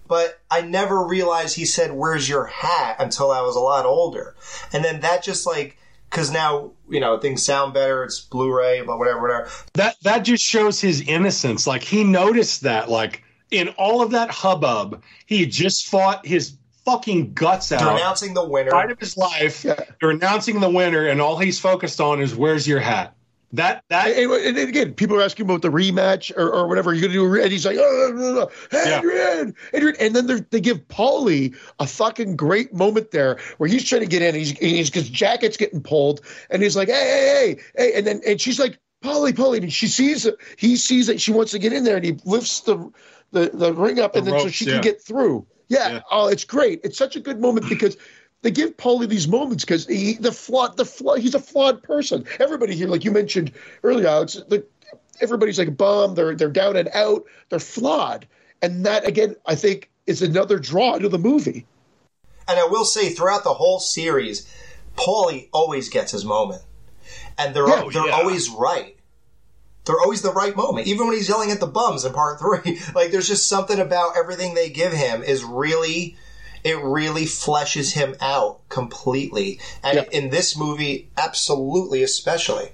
[0.07, 2.97] But I never realized he said, Where's your hat?
[2.99, 4.37] until I was a lot older.
[4.73, 5.79] And then that just like,
[6.13, 9.49] because now, you know, things sound better, it's Blu ray, but whatever, whatever.
[9.75, 11.67] That that just shows his innocence.
[11.67, 12.91] Like he noticed that.
[12.91, 17.97] Like in all of that hubbub, he just fought his fucking guts They're out.
[17.97, 18.71] announcing the winner.
[18.71, 19.65] Fight of his life.
[19.65, 19.81] Yeah.
[20.01, 23.17] They're announcing the winner, and all he's focused on is where's your hat.
[23.55, 26.93] That that And, and- and again, people are asking about the rematch or, or whatever.
[26.95, 28.79] You're gonna do, a re-" and he's like, "Oh, no, no, no.
[28.97, 34.01] Adrian, Adrian," and then they're- give Paulie a fucking great moment there where he's trying
[34.03, 34.35] to get in.
[34.35, 38.21] He's he's because jacket's getting pulled, and he's like, "Hey, hey, hey, hey," and then
[38.27, 40.37] and she's like, "Paulie, Paulie," and she sees it.
[40.57, 42.91] He sees that she wants to get in there, and he lifts the
[43.33, 44.73] the, the ring up, and The then so she yeah.
[44.75, 45.47] can get through.
[45.69, 45.89] Yeah.
[45.93, 46.01] Yeah.
[46.11, 46.81] Oh, it's great.
[46.85, 47.97] It's such a good moment because
[48.43, 52.25] they give Paulie these moments because he the flawed the flaw he's a flawed person.
[52.41, 53.53] Everybody here, like you mentioned
[53.83, 54.67] earlier, Alex, the,
[55.21, 56.17] everybody's like bummed.
[56.17, 57.25] They're they're down and out.
[57.49, 58.27] They're flawed,
[58.61, 61.67] and that again, I think, is another draw to the movie.
[62.49, 64.49] And I will say, throughout the whole series,
[64.97, 66.63] Paulie always gets his moment,
[67.39, 68.13] and they're Yeah, they're yeah.
[68.13, 68.97] always right.
[69.85, 72.81] They're always the right moment, even when he's yelling at the bums in part three.
[72.95, 76.17] Like, there's just something about everything they give him is really,
[76.65, 79.61] it really fleshes him out completely.
[79.83, 80.05] And Yeah.
[80.13, 82.71] in this movie, absolutely, especially.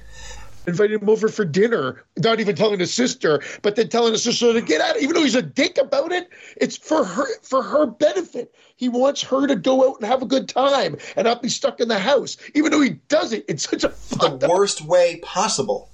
[0.67, 4.53] Invited him over for dinner, not even telling his sister, but then telling his sister
[4.53, 5.01] to get out.
[5.01, 8.55] Even though he's a dick about it, it's for her for her benefit.
[8.77, 11.81] He wants her to go out and have a good time and not be stuck
[11.81, 12.37] in the house.
[12.55, 15.89] Even though he does it in such a The fucked up worst way possible.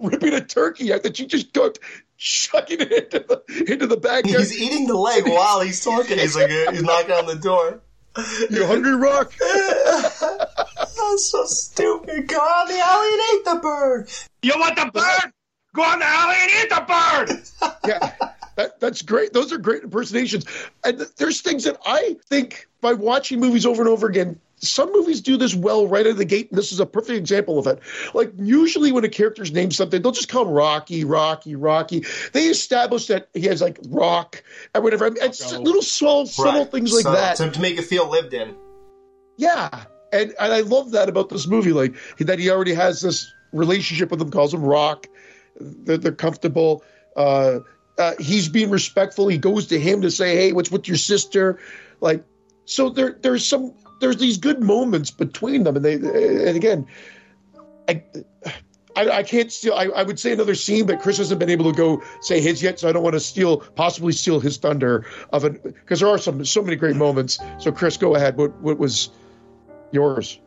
[0.00, 1.78] Ripping a turkey out that you just cooked,
[2.16, 4.40] chucking it into the into the backyard.
[4.40, 6.18] He's eating the leg while he's talking.
[6.18, 7.80] He's like, he's knocking on the door.
[8.50, 9.32] you hungry, Rock?
[9.40, 12.28] That's so stupid.
[12.28, 14.08] Go out in the alley and eat the bird.
[14.42, 15.32] you want the bird?
[15.74, 16.84] Go on the alley and eat the
[17.60, 17.72] bird.
[17.86, 19.32] yeah, that, that's great.
[19.32, 20.46] Those are great impersonations.
[20.84, 24.92] And th- there's things that I think by watching movies over and over again, some
[24.92, 27.58] movies do this well right out of the gate, and this is a perfect example
[27.58, 27.78] of it.
[28.14, 32.04] Like usually when a character's named something, they'll just call him Rocky, Rocky, Rocky.
[32.32, 34.42] They establish that he has like rock
[34.74, 35.06] or whatever.
[35.06, 35.62] I mean, it's Rocco.
[35.62, 37.36] little small, subtle things like So- that.
[37.36, 38.54] To, to make it feel lived in.
[39.36, 43.32] Yeah, and and I love that about this movie, like that he already has this
[43.52, 45.08] relationship with him, calls him Rock.
[45.60, 46.84] They're, they're comfortable.
[47.16, 47.60] Uh,
[47.98, 49.28] uh, he's being respectful.
[49.28, 51.58] He goes to him to say, "Hey, what's with your sister?"
[52.00, 52.24] Like,
[52.64, 56.86] so there there's some there's these good moments between them, and they and again,
[57.88, 58.02] I.
[58.96, 59.74] I, I can't steal.
[59.74, 62.62] I, I would say another scene, but Chris hasn't been able to go say his
[62.62, 66.08] yet, so I don't want to steal, possibly steal his thunder of it because there
[66.08, 67.40] are some so many great moments.
[67.58, 68.36] So Chris, go ahead.
[68.36, 69.10] What what was
[69.90, 70.38] yours?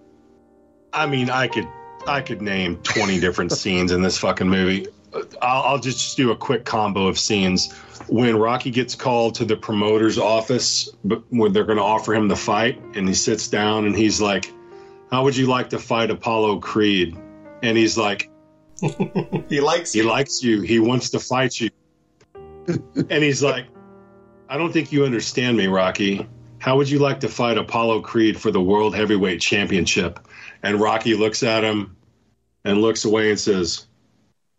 [0.94, 1.68] I mean, I could
[2.08, 4.88] I could name 20 different scenes in this fucking movie.
[5.42, 7.72] I'll, I'll just do a quick combo of scenes.
[8.08, 12.28] When Rocky gets called to the promoter's office, but when they're going to offer him
[12.28, 14.52] the fight, and he sits down and he's like,
[15.12, 17.18] "How would you like to fight Apollo Creed?"
[17.62, 18.30] And he's like,
[19.50, 20.04] He likes you.
[20.04, 20.12] "He you.
[20.12, 20.62] likes you.
[20.62, 21.70] He wants to fight you."
[22.68, 23.66] and he's like,
[24.48, 26.28] "I don't think you understand me, Rocky.
[26.60, 30.20] How would you like to fight Apollo Creed for the World Heavyweight Championship?"
[30.64, 31.98] And Rocky looks at him
[32.68, 33.88] and looks away and says,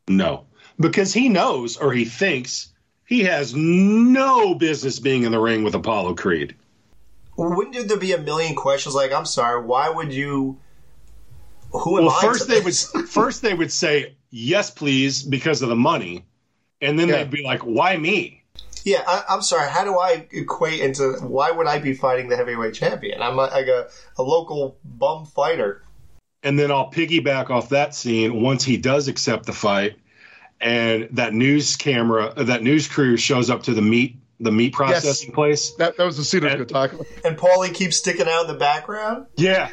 [0.08, 0.46] No.
[0.80, 2.72] Because he knows or he thinks
[3.06, 6.54] he has no business being in the ring with Apollo Creed.
[7.36, 10.58] Wouldn't there be a million questions like, I'm sorry, why would you.
[11.70, 12.20] Who am Well, I?
[12.22, 12.74] first they would
[13.08, 16.24] first they would say, Yes, please, because of the money.
[16.80, 17.18] And then Yeah.
[17.18, 18.42] they'd be like, Why me?
[18.84, 19.68] Yeah, I, I'm sorry.
[19.68, 23.20] How do I equate into why would I be fighting the heavyweight champion?
[23.20, 25.82] I'm like a, a local bum fighter.
[26.42, 29.96] And then I'll piggyback off that scene once he does accept the fight,
[30.60, 34.72] and that news camera, uh, that news crew shows up to the meat, the meat
[34.72, 35.72] processing place.
[35.78, 37.06] That that was the scene I was going to talk about.
[37.24, 39.26] And Paulie keeps sticking out in the background.
[39.36, 39.70] Yeah,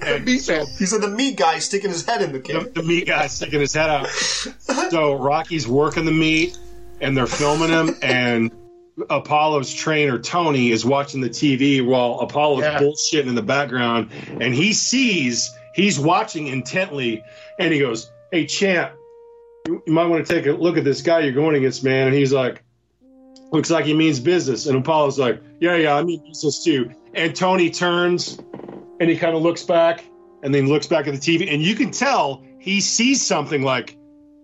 [0.00, 0.66] Meat Man.
[0.78, 2.70] He said the meat guy sticking his head in the the, camera.
[2.70, 4.08] the meat guy sticking his head out.
[4.90, 6.56] So Rocky's working the meat,
[7.00, 8.52] and they're filming him, and
[9.10, 12.78] Apollo's trainer Tony is watching the TV while Apollo's Yeah.
[12.78, 17.24] bullshitting in the background, and he sees he's watching intently,
[17.58, 18.92] and he goes, "Hey, champ,
[19.66, 22.06] you, you might want to take a look at this guy you're going against, man."
[22.08, 22.62] And he's like,
[23.52, 27.34] "Looks like he means business," and Apollo's like, "Yeah, yeah, I mean business too." And
[27.34, 28.38] Tony turns,
[29.00, 30.04] and he kind of looks back,
[30.42, 33.96] and then looks back at the TV, and you can tell he sees something like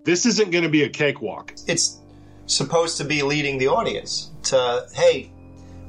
[0.05, 1.55] this isn't going to be a cakewalk.
[1.67, 2.01] It's
[2.47, 5.33] supposed to be leading the audience to, hey,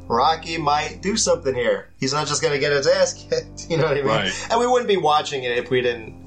[0.08, 1.90] Rocky might do something here.
[1.98, 3.48] He's not just going to get his ass kicked.
[3.70, 4.06] You know what I mean?
[4.06, 4.48] Right.
[4.50, 6.21] And we wouldn't be watching it if we didn't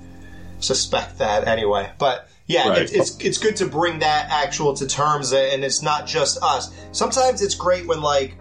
[0.64, 1.90] suspect that anyway.
[1.98, 2.83] But yeah, Right.
[2.83, 6.38] it's, it's it's good to bring that actual to terms, uh, and it's not just
[6.42, 6.70] us.
[6.92, 8.35] Sometimes it's great when like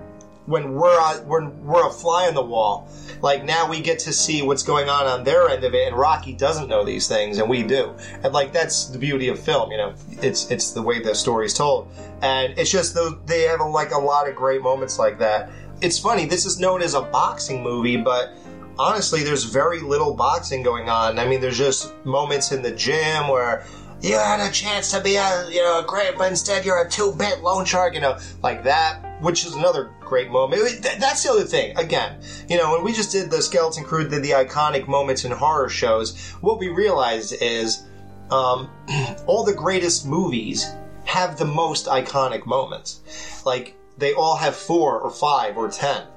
[0.46, 2.90] when we're on, when we're a fly on the wall.
[3.22, 5.96] Like now we get to see what's going on on their end of it, and
[5.96, 7.94] Rocky doesn't know these things, and we do.
[8.24, 9.94] And like that's the beauty of film, you know.
[10.22, 11.88] It's it's the way the story's told,
[12.22, 15.50] and it's just those they have a, like a lot of great moments like that.
[15.82, 16.26] It's funny.
[16.26, 18.34] This is known as a boxing movie, but
[18.78, 21.20] honestly, there's very little boxing going on.
[21.20, 23.66] I mean, there's just moments in the gym where
[24.02, 26.90] you had a chance to be a you know a great, but instead you're a
[26.90, 30.84] two-bit loan shark, you know, like that, which is another great moment.
[31.00, 31.78] That's the other thing.
[31.78, 35.32] Again, you know, when we just did the Skeleton Crew, did the iconic moments in
[35.32, 36.32] horror shows.
[36.42, 37.84] What we realized is
[38.30, 38.70] um,
[39.26, 40.68] all the greatest movies
[41.06, 43.46] have the most iconic moments.
[43.46, 46.08] Like they all have four or five or ten.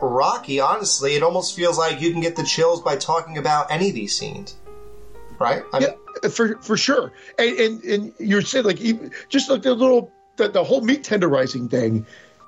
[0.00, 3.88] Rocky, honestly, it almost feels like you can get the chills by talking about any
[3.88, 4.54] of these scenes,
[5.38, 5.62] right?
[5.72, 5.88] I mean,
[6.22, 7.12] Yeah, for for sure.
[7.38, 11.02] And and, and you're saying like even, just like the little the, the whole meat
[11.02, 12.04] tenderizing thing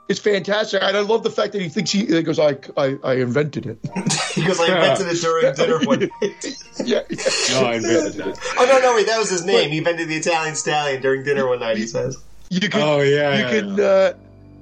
[0.08, 0.82] is fantastic.
[0.82, 3.66] And I love the fact that he thinks he, he goes, I, I I invented
[3.66, 3.80] it.
[4.34, 6.46] because I invented it during dinner one night.
[6.84, 7.61] yeah, yeah.
[7.61, 8.38] No, I invented that.
[8.58, 9.70] oh no, no, wait, that was his name.
[9.70, 11.76] He invented the Italian stallion during dinner one night.
[11.78, 12.22] He says.
[12.50, 14.12] You can Oh, yeah, you yeah, can uh,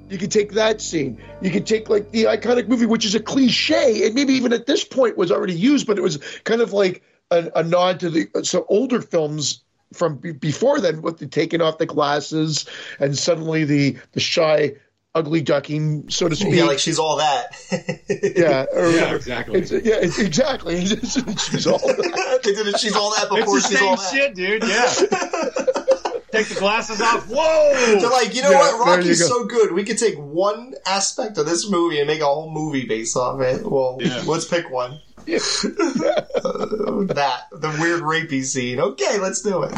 [0.09, 1.21] you can take that scene.
[1.41, 4.65] You can take like the iconic movie, which is a cliche, and maybe even at
[4.65, 8.09] this point was already used, but it was kind of like a, a nod to
[8.09, 12.65] the some older films from be- before then, with the taking off the glasses
[12.99, 14.73] and suddenly the the shy,
[15.15, 16.53] ugly ducking, so to speak.
[16.55, 17.55] Yeah, like she's all that.
[18.37, 19.59] yeah, or- Yeah, exactly.
[19.59, 20.85] It's, yeah, it's, exactly.
[20.85, 21.79] She's all
[22.43, 22.79] they did it.
[22.79, 24.13] She's all that It's before the she's same all that.
[24.13, 24.63] shit, dude.
[24.63, 25.83] Yeah.
[26.31, 27.25] Take the glasses off.
[27.29, 27.99] Whoa!
[27.99, 28.85] They're like, you know Yeah, what?
[28.85, 29.27] there Rocky's go.
[29.27, 29.71] so good.
[29.71, 33.39] We could take one aspect of this movie and make a whole movie based off
[33.41, 33.65] it.
[33.65, 34.23] Well, Yeah.
[34.27, 34.99] let's pick one.
[35.25, 35.37] Yeah.
[35.67, 38.79] that the weird rapey scene.
[38.79, 39.71] Okay, let's do it.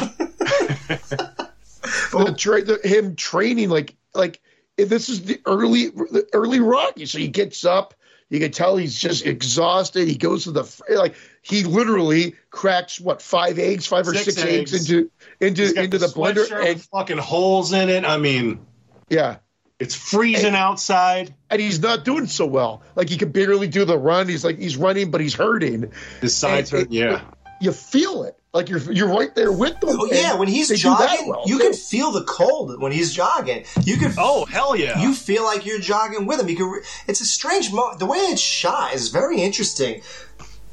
[2.12, 4.42] the, tra- the, him training like like
[4.78, 7.06] this is the early the early Rocky.
[7.06, 7.94] So he gets up.
[8.30, 10.08] You can tell he's just exhausted.
[10.08, 14.38] He goes to the like he literally cracks what five eggs, five or Six six,
[14.44, 14.74] eggs.
[14.74, 14.74] eggs.
[14.92, 16.50] into He's into got into the, blender.
[16.52, 18.06] And with fucking holes in it.
[18.06, 18.66] I mean,
[19.10, 19.38] yeah,
[19.80, 21.34] it's freezing outside.
[21.50, 22.82] and he's not doing so well.
[22.96, 24.28] Like he can barely do the run.
[24.28, 25.92] He's like he's running, but he's hurting.
[26.22, 26.88] His sides And hurt.
[26.92, 27.22] it- Yeah.
[27.62, 28.36] You feel it.
[28.54, 29.90] Like you're you're right there with them.
[29.92, 32.92] Oh yeah, when he's they do that jogging, well, you can feel the cold when
[32.92, 33.66] he's jogging.
[33.84, 35.00] You can Oh hell yeah!
[35.02, 36.48] you feel like you're jogging with him.
[36.50, 36.82] You can.
[37.08, 40.02] It's a strange mo The way it's shot is very interesting.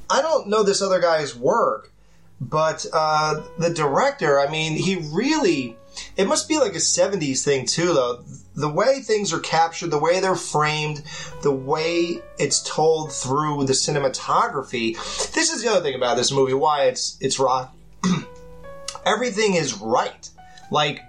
[0.09, 1.93] I don't know this other guy's work,
[2.41, 4.39] but uh, the director.
[4.39, 5.77] I mean, he really.
[6.17, 8.25] It must be like a '70s thing too, though.
[8.55, 11.03] The way things are captured, the way they're framed,
[11.43, 14.95] the way it's told through the cinematography.
[15.33, 16.55] This is the other thing about this movie.
[16.55, 17.75] Why it's it's rock.
[19.07, 20.29] Everything is right.
[20.71, 21.01] Like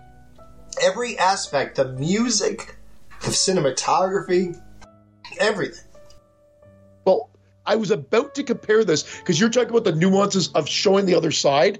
[0.81, 2.75] every aspect, the music,
[3.21, 4.59] the cinematography,
[5.39, 5.83] everything.
[7.05, 7.29] Well,
[7.67, 11.15] I was about to compare this because you're talking about the nuances of showing the
[11.15, 11.80] other side.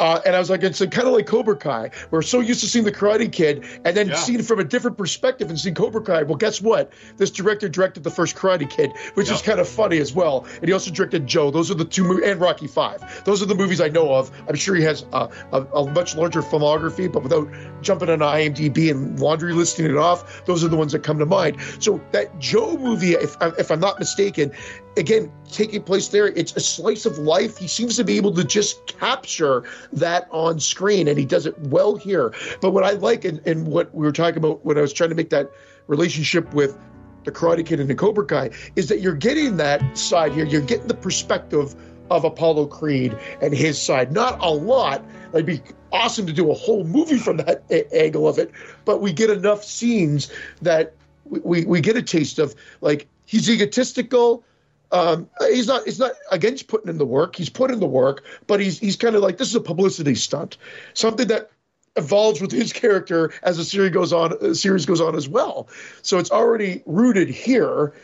[0.00, 1.90] Uh, and I was like, it's kind of like Cobra Kai.
[2.10, 4.14] We're so used to seeing the Karate Kid and then Yeah.
[4.14, 6.22] seeing it from a different perspective and seeing Cobra Kai.
[6.22, 6.90] Well, guess what?
[7.18, 10.46] This director directed the first Karate Kid, which is kind of funny as well.
[10.56, 11.50] And he also directed Joe.
[11.50, 13.24] Those are the two movies, and Rocky Five.
[13.26, 14.32] Those are the movies I know of.
[14.48, 17.46] I'm sure he has a, a, a much larger filmography, but without
[17.82, 21.26] jumping on IMDb and laundry listing it off, those are the ones that come to
[21.26, 21.58] mind.
[21.78, 24.52] So that Joe movie, if, if I'm not mistaken,
[24.96, 27.56] again taking place there it's a slice of life.
[27.58, 31.58] He seems to be able to just capture that on screen and he does it
[31.58, 32.34] well here.
[32.60, 35.10] But what i like and, and what we were talking about when i was trying
[35.10, 35.50] to make that
[35.86, 36.78] relationship with
[37.24, 40.46] the karate kid and the cobra kai is that you're getting that side here.
[40.46, 41.74] You're getting the perspective
[42.10, 44.12] of apollo creed and his side.
[44.12, 45.04] Not a lot.
[45.32, 48.50] It'd be awesome to do a whole movie from that a- angle of it
[48.84, 50.30] but we get enough scenes
[50.62, 54.44] that we, we, we get a taste of like he's egotistical
[54.92, 57.36] um, he's not he's not against putting in the work.
[57.36, 60.14] He's put in the work, but he's he's kind of like this is a publicity
[60.14, 60.56] stunt,
[60.94, 61.50] something that
[61.96, 64.32] evolves with his character as the series goes on.
[64.40, 65.68] uh, series goes on as well.
[66.02, 67.94] So it's already rooted here,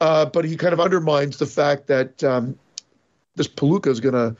[0.00, 2.58] uh, but he kind of undermines the fact that um,
[3.36, 4.36] this Palooka is going to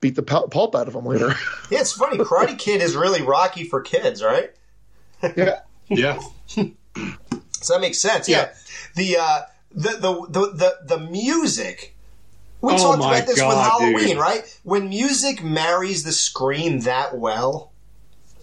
[0.00, 1.34] beat the pulp out of him later.
[1.70, 2.18] Yeah, it's funny.
[2.18, 4.52] Karate Kid is really Rocky for kids, right?
[5.36, 6.18] yeah, yeah.
[7.62, 8.28] So that makes sense.
[8.28, 8.52] Yeah.
[8.96, 9.40] The, uh,
[9.74, 11.94] the, the, the, the, the music
[12.60, 14.18] we Oh talked my about this with Halloween, dude.
[14.18, 14.60] right?
[14.62, 17.72] When music marries the screen that well,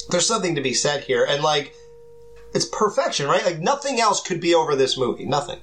[0.10, 1.74] there's something to be said here, and like,
[2.54, 3.46] it's perfection, right?
[3.46, 5.26] Like nothing else could be over this movie.
[5.26, 5.60] Nothing.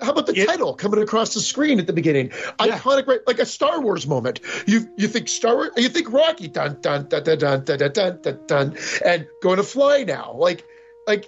[0.00, 2.30] How about the It- title coming across the screen at the beginning?
[2.64, 2.78] Yeah.
[2.78, 3.20] Iconic, right?
[3.26, 4.38] Like a Star Wars moment.
[4.66, 7.92] You you think Star Wars, you think Rocky, dun dun dun dun dun dun dun
[7.92, 10.34] dun, dun, dun and going to fly now.
[10.36, 10.64] Like
[11.08, 11.26] like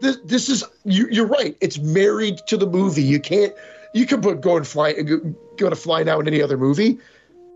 [0.00, 1.56] this this is you, you're right.
[1.60, 3.02] It's married to the movie.
[3.02, 3.54] You can't
[3.94, 5.18] you could put go and fly go,
[5.56, 6.98] go to fly now in any other movie.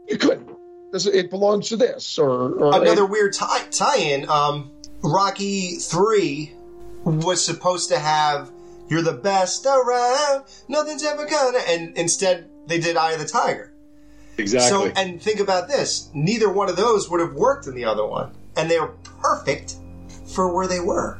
[0.09, 0.48] You couldn't.
[0.92, 4.29] This, it belongs to this or, or Another weird tie tie-in.
[4.31, 4.72] Um,
[5.03, 6.55] Rocky Three
[7.05, 8.51] was supposed to have
[8.88, 13.72] "You're the best around, nothing's ever gonna," and instead they did "Eye of the Tiger."
[14.38, 14.88] Exactly.
[14.88, 18.07] So, and think about this: neither one of those would have worked in the other
[18.07, 19.77] one, and they were perfect
[20.27, 21.18] for where they were.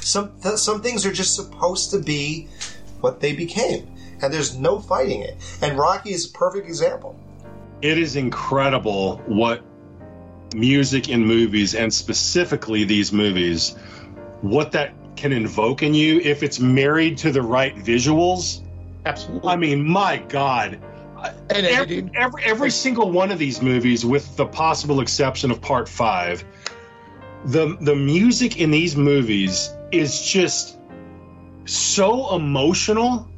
[0.00, 2.48] Some th- some things are just supposed to be
[3.00, 3.86] what they became,
[4.22, 5.36] and there's no fighting it.
[5.62, 7.18] And Rocky is a perfect example.
[7.82, 9.62] it is incredible what
[10.54, 13.74] music in movies and specifically these movies
[14.40, 18.62] what that can invoke in you if it's married to the right visuals
[19.04, 19.48] absolutely.
[19.50, 20.80] i mean my god
[21.50, 25.88] and every, every, every single one of these movies with the possible exception of part
[25.88, 26.44] five
[27.46, 30.78] the the music in these movies is just
[31.64, 33.28] so emotional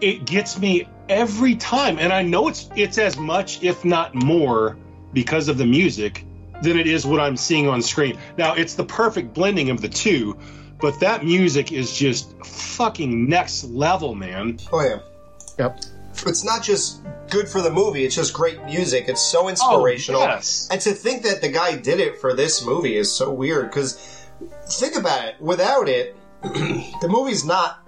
[0.00, 4.76] it gets me every time and i know it's it's as much if not more
[5.12, 6.24] because of the music
[6.62, 9.88] than it is what i'm seeing on screen now it's the perfect blending of the
[9.88, 10.38] two
[10.80, 15.00] but that music is just fucking next level man Oh yeah.
[15.58, 15.80] Yep.
[16.26, 20.26] It's not just good for the movie it's just great music it's so inspirational Oh,
[20.26, 20.68] yes.
[20.70, 23.94] and to think that the guy did it for this movie is so weird because
[24.66, 27.78] think about it without it the movie's not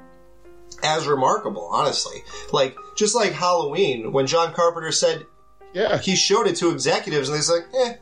[0.83, 5.25] as remarkable honestly like just like halloween when john carpenter said
[5.73, 5.99] Yeah.
[5.99, 7.95] he showed it to executives and they said like, eh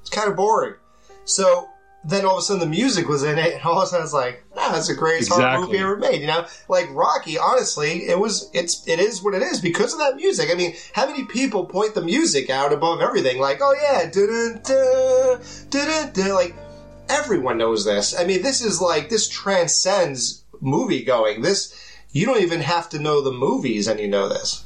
[0.00, 0.74] it's kind of boring
[1.24, 1.68] so
[2.04, 4.04] then all of a sudden the music was in it and all of a sudden
[4.04, 6.46] it's like nah, that's the greatest horror movie ever made you know?
[6.68, 10.50] Like rocky honestly it was it's it is what it is because of that music.
[10.50, 13.40] I mean how many people point the music out above everything?
[13.40, 15.40] Like oh yeah dun-dun-dun,
[15.70, 16.54] dun-dun-dun, like
[17.08, 18.18] everyone knows this.
[18.18, 21.42] I mean this is like this transcends movie going.
[21.42, 21.74] This
[22.12, 24.64] you don't even have to know the movies and you know this.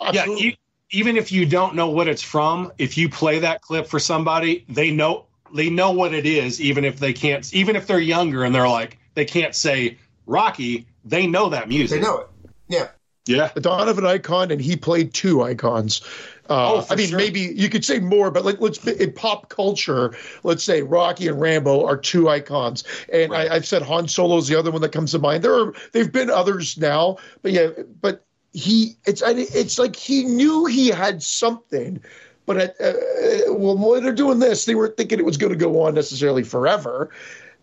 [0.00, 0.46] Yeah, Absolutely.
[0.48, 0.58] e-
[0.90, 4.64] even if you don't know what it's from, if you play that clip for somebody,
[4.68, 7.52] they know they know what it is, even if they can't.
[7.54, 12.00] Even if they're younger and they're like they can't say Rocky, they know that music.
[12.00, 12.28] they know it
[12.68, 12.88] yeah
[13.26, 16.00] Yeah, the dawn of an icon, and he played two icons.
[16.48, 17.18] Uh, Oh, for I mean, sure.
[17.18, 21.40] maybe you could say more, but like, let's in pop culture, let's say Rocky and
[21.40, 24.92] Rambo are two icons, and I, I've said Han Solo is the other one that
[24.92, 25.42] comes to mind.
[25.42, 30.24] There are they've been others now, but yeah, but he it's I- it's like he
[30.24, 32.00] knew he had something.
[32.46, 35.58] But at, uh, well, when they're doing this, they weren't thinking it was going to
[35.58, 37.10] go on necessarily forever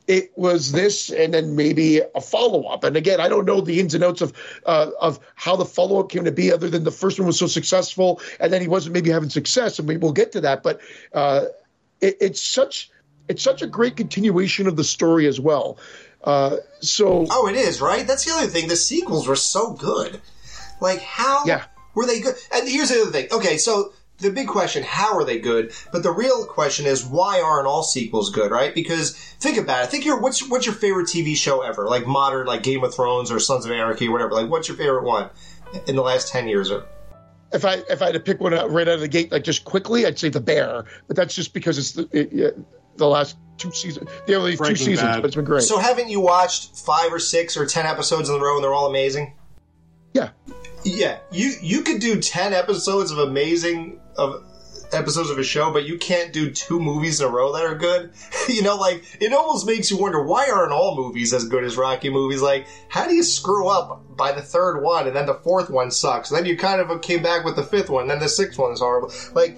[0.08, 3.96] it was this and then maybe a follow-up and again i don't know the ins
[3.96, 4.34] and outs of
[4.66, 7.48] uh, of how the follow-up came to be other than the first one was so
[7.48, 10.82] successful and then he wasn't maybe having success and maybe we'll get to that but
[11.14, 11.46] uh,
[12.02, 12.92] it, it's such
[13.30, 15.78] it's such a great continuation of the story as well
[16.26, 18.06] uh, so Oh, it is, right?
[18.08, 18.68] That's the other thing.
[18.70, 20.22] The sequels were so good.
[20.80, 21.64] Like, how Yeah.
[21.96, 22.36] were they good?
[22.54, 23.28] And here's the other thing.
[23.32, 25.74] Okay, so the big question, how are they good?
[25.92, 28.74] But the real question is, why aren't all sequels good, right?
[28.74, 29.88] Because think about it.
[29.90, 31.88] Think your what's what's your favorite TV show ever?
[31.88, 34.32] Like modern, like Game of Thrones or Sons of Anarchy, or whatever.
[34.32, 35.30] Like, what's your favorite one
[35.88, 36.72] in the last ten years?
[36.72, 36.86] Or
[37.54, 39.44] if i if i had to pick one out right out of the gate like
[39.44, 42.48] just quickly i'd say the bear but that's just because it's the it, yeah,
[42.98, 45.22] the last two seasons the only two seasons Bad.
[45.22, 48.36] but it's been great so, haven't you watched five or six or ten episodes in
[48.36, 49.36] a row and they're all amazing?
[50.14, 50.30] yeah
[50.84, 54.44] Yeah, you you could do ten episodes of amazing of
[54.94, 57.76] episodes of a show, but you can't do two movies in a row that are
[57.76, 58.12] good.
[58.48, 61.78] you know, like it almost makes you wonder why aren't all movies as good as
[61.78, 62.42] Rocky movies?
[62.42, 65.92] Like, how do you screw up by the third one and then the fourth one
[65.92, 66.30] sucks?
[66.30, 68.80] then you kind of came back with the fifth one, then the sixth one is
[68.80, 69.12] horrible.
[69.34, 69.58] Like.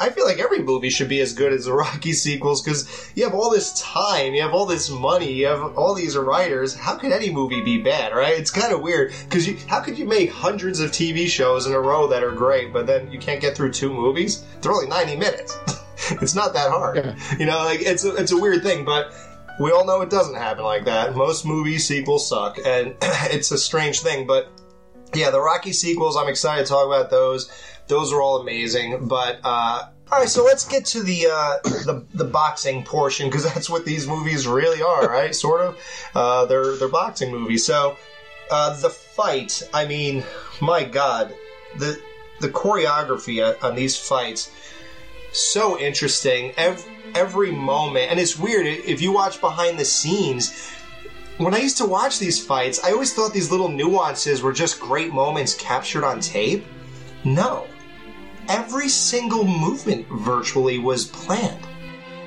[0.00, 3.22] I feel like every movie should be as good as the Rocky sequels because you
[3.24, 6.74] have all this time, you have all this money, you have all these writers.
[6.74, 8.36] How could any movie be bad, right?
[8.38, 11.74] It's kind of weird because you, how could you make hundreds of TV shows in
[11.74, 14.42] a row that are great, but then you can't get through two movies?
[14.62, 15.56] They're only ninety minutes.
[16.22, 17.14] it's not that hard, Yeah.
[17.38, 17.58] you know.
[17.58, 19.12] Like it's a, it's a weird thing, but
[19.60, 21.14] we all know it doesn't happen like that.
[21.14, 24.50] Most movie sequels suck, and it's a strange thing, but
[25.12, 27.50] yeah, the Rocky sequels, I'm excited to talk about those.
[27.90, 29.06] Those are all amazing.
[29.06, 33.44] But uh, all right, so let's get to the uh, the, the boxing portion because
[33.44, 35.34] that's what these movies really are, right?
[35.46, 35.78] sort of.
[36.14, 37.64] Uh, they're they're boxing movies.
[37.64, 37.96] So
[38.50, 39.62] uh, the fight.
[39.72, 40.24] I mean,
[40.60, 41.32] my God,
[41.78, 42.00] the
[42.40, 44.50] the choreography on, these fights
[45.32, 46.52] so interesting.
[46.56, 50.72] Every, every moment, and it's weird if you watch behind the scenes.
[51.38, 54.78] When I used to watch these fights, I always thought these little nuances were just
[54.78, 56.66] great moments captured on tape.
[57.24, 57.66] No,
[58.50, 61.66] every single movement virtually was planned.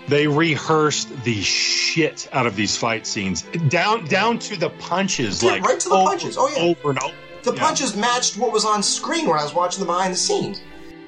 [0.07, 5.51] They rehearsed the shit out of these fight scenes, down down to the punches, Dude,
[5.51, 6.37] like right to the over, punches.
[6.37, 6.61] Oh, yeah.
[6.63, 7.13] over and over.
[7.43, 7.61] The Yeah.
[7.61, 10.61] punches matched what was on screen when I was watching the behind the scenes.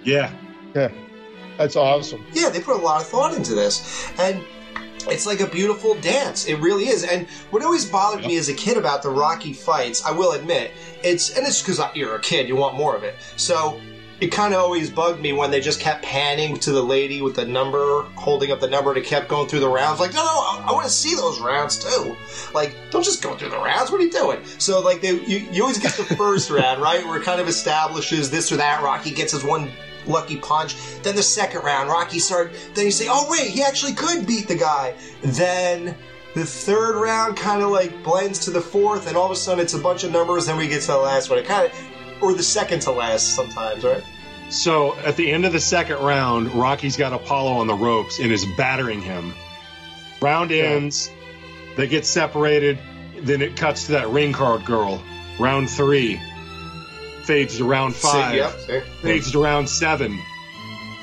[0.03, 0.31] Yeah,
[0.75, 0.89] Yeah,
[1.57, 2.25] that's awesome.
[2.33, 4.05] Yeah, they put a lot of thought into this.
[4.17, 4.43] And
[5.09, 6.45] it's like a beautiful dance.
[6.45, 7.03] It really is.
[7.03, 10.71] And what always bothered me as a kid about the Rocky fights, I will admit,
[11.03, 13.15] it's and it's because you're a kid, you want more of it.
[13.37, 13.79] So
[14.21, 17.35] it kind of always bugged me when they just kept panning to the lady with
[17.35, 19.99] the number, holding up the number, and it kept going through the rounds.
[19.99, 22.15] Like, no, no, I, I want to see those rounds too.
[22.53, 23.91] Like, don't just go through the rounds.
[23.91, 24.39] What are you doing?
[24.57, 27.49] So, like, they you, you always get the first round, right, where it kind of
[27.49, 28.81] establishes this or that.
[28.81, 29.69] Rocky gets his one
[30.07, 30.75] lucky punch.
[31.01, 32.53] Then the second round, Rocky start.
[32.73, 34.95] Then you say, oh wait, he actually could beat the guy.
[35.21, 35.95] Then.
[36.35, 39.63] The third round kind of like blends to the fourth, and all of a sudden
[39.63, 40.47] it's a bunch of numbers.
[40.47, 41.39] Then we get to the last one.
[41.39, 44.03] It kind of, or the second to last sometimes, right?
[44.49, 48.31] So at the end of the second round, Rocky's got Apollo on the ropes and
[48.31, 49.33] is battering him.
[50.21, 51.11] Round ends,
[51.77, 52.79] they get separated,
[53.19, 55.03] then it cuts to that ring card girl.
[55.39, 56.19] Round three
[57.23, 60.17] fades to round five, See, yep, fades to round seven,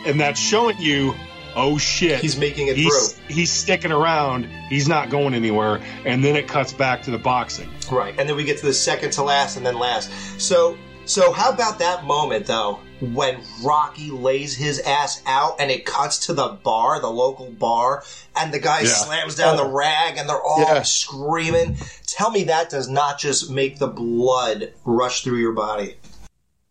[0.06, 1.14] and that's showing you,
[1.56, 3.24] oh shit, He's making it he's through.
[3.34, 7.68] he's sticking around, he's not going anywhere, and then it cuts back to the boxing.
[7.90, 10.40] Right, and then we get to the second to last, and then last.
[10.40, 15.84] So, so how about that moment though, when Rocky lays his ass out, and it
[15.84, 18.04] cuts to the bar, the local bar,
[18.36, 18.88] and the guy Yeah.
[18.88, 19.72] slams down the oh.
[19.72, 20.82] rag, and they're all Yeah.
[20.82, 21.76] screaming.
[22.06, 25.96] Tell me that does not just make the blood rush through your body.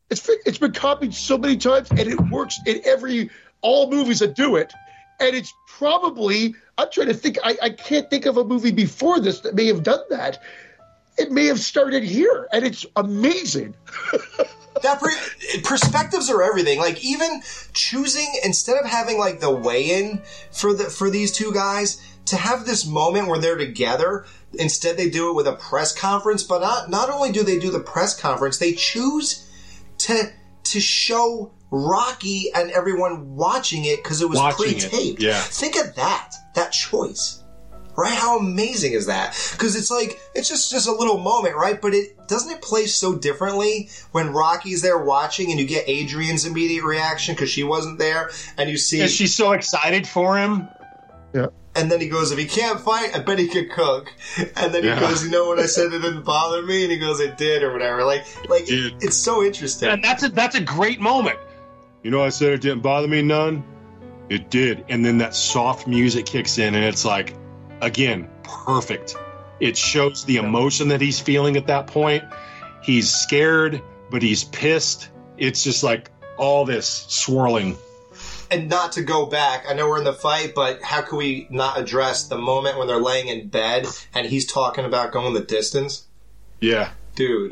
[0.09, 3.29] It's it's been copied so many times, and it works in every
[3.61, 4.73] all movies that do it.
[5.19, 7.37] And it's probably I'm trying to think.
[7.43, 10.41] I, I can't think of a movie before this that may have done that.
[11.21, 13.75] It may have started here, and it's amazing.
[14.81, 16.79] That per- perspectives are everything.
[16.79, 17.41] Like even
[17.73, 22.65] choosing instead of having like the weigh-in for the for these two guys to have
[22.65, 24.25] this moment where they're together.
[24.53, 26.41] Instead, they do it with a press conference.
[26.43, 29.47] But not not only do they do the press conference, they choose
[29.99, 30.31] to
[30.63, 35.21] to show Rocky and everyone watching it because it was Watching pre-taped.
[35.21, 35.41] yeah.
[35.41, 36.33] Think of that.
[36.55, 37.40] That choice.
[37.97, 38.13] Right?
[38.13, 39.37] How amazing is that?
[39.51, 41.79] Because it's like it's just just a little moment, right?
[41.81, 46.45] But it doesn't it play so differently when Rocky's there watching and you get Adrian's
[46.45, 50.67] immediate reaction because she wasn't there, and you see, Is she so excited for him?
[51.33, 51.47] Yeah.
[51.75, 54.11] and then he goes, "If he can't fight, I bet he could cook."
[54.55, 54.99] And then he Yeah.
[54.99, 55.87] goes, "You know what I said?
[55.93, 58.03] It didn't bother me," and he goes, "It did," or whatever.
[58.05, 58.95] Like, like Dude.
[59.01, 59.89] it's so interesting.
[59.89, 61.37] And that's a that's a great moment.
[62.03, 63.63] You know, I said it didn't bother me none.
[64.29, 67.33] It did, and then that soft music kicks in, and it's like,
[67.81, 69.15] again, perfect.
[69.59, 72.23] It shows the emotion that he's feeling at that point.
[72.81, 75.09] He's scared, but he's pissed.
[75.37, 77.77] It's just like all this swirling.
[78.49, 81.47] and not to go back, I know we're in the fight, but how can we
[81.49, 85.41] not address the moment when they're laying in bed and he's talking about going the
[85.41, 86.07] distance?
[86.59, 87.51] Yeah, Dude,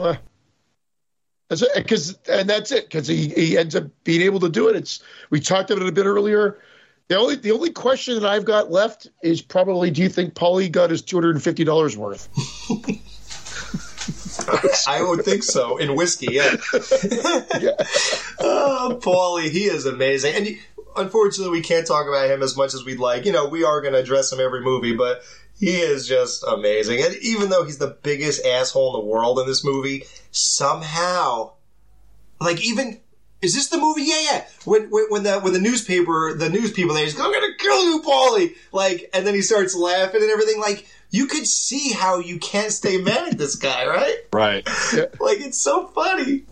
[1.50, 4.70] That's it, because and that's it because he, he ends up being able to do
[4.70, 4.76] it.
[4.76, 6.60] It's we talked about it a bit earlier.
[7.10, 10.72] The only the only question that I've got left is probably do you think Paulie
[10.72, 12.30] got his two hundred and fifty dollars worth?
[14.88, 15.78] I would think so.
[15.78, 16.56] In whiskey, yeah.
[18.40, 20.36] oh, Paulie, he is amazing.
[20.36, 20.60] And he,
[20.96, 23.26] unfortunately, we can't talk about him as much as we'd like.
[23.26, 25.24] You know, we are going to address him every movie, but
[25.60, 27.02] he is just amazing.
[27.02, 31.54] And even though he's the biggest asshole in the world in this movie, somehow,
[32.40, 33.02] like even.
[33.42, 34.04] Is this the movie?
[34.04, 34.46] Yeah, yeah.
[34.66, 37.54] When, when when the when the newspaper the news people there, he's going, "I'm gonna
[37.58, 40.60] kill you, Paulie!" Like, and then he starts laughing and everything.
[40.60, 44.18] Like, you could see how you can't stay mad at this guy, right?
[44.34, 44.68] right.
[45.20, 46.44] Like it's so funny.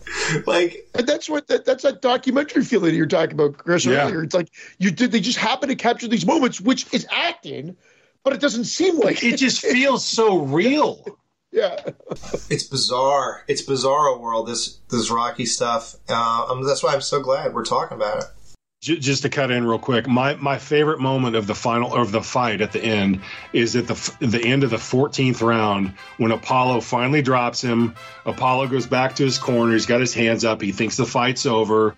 [0.46, 3.84] Like And that's what that, that's that documentary feeling you're talking about, Chris.
[3.84, 4.06] Yeah.
[4.06, 5.12] Earlier, it's like you did.
[5.12, 7.76] They just happen to capture these moments, which is acting,
[8.24, 11.04] but it doesn't seem like It just feels so real.
[11.50, 11.76] yeah.
[12.50, 13.44] it's bizarre.
[13.48, 14.48] It's bizarro world.
[14.48, 15.96] This this Rocky stuff.
[16.08, 18.24] Uh, um, that's why I'm so glad we're talking about it.
[18.80, 22.12] J- just to cut in real quick, my my favorite moment of the final of
[22.12, 23.22] the fight at the end
[23.52, 27.94] is at the the end of the 14th round when Apollo finally drops him.
[28.24, 29.72] Apollo goes back to his corner.
[29.72, 30.60] He's got his hands up.
[30.60, 31.96] He thinks the fight's over.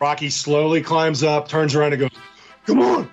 [0.00, 2.10] Rocky slowly climbs up, turns around, and goes,
[2.66, 3.10] "Come on."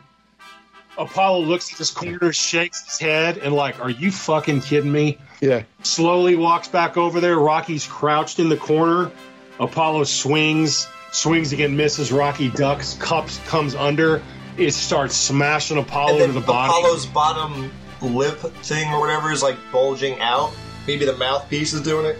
[0.97, 5.17] Apollo looks at his corner, shakes his head, and like, "Are you fucking kidding me?"
[5.45, 5.63] Yeah.
[5.83, 7.37] slowly walks back over there.
[7.37, 9.11] Rocky's crouched in the corner,
[9.59, 12.11] Apollo swings, swings again, misses.
[12.11, 14.21] Rocky ducks, cups comes under.
[14.57, 16.69] It starts smashing Apollo to the body.
[16.71, 17.71] Apollo's bottom
[18.01, 20.53] lip thing or whatever is like bulging out.
[20.87, 22.17] Maybe the mouthpiece is doing it.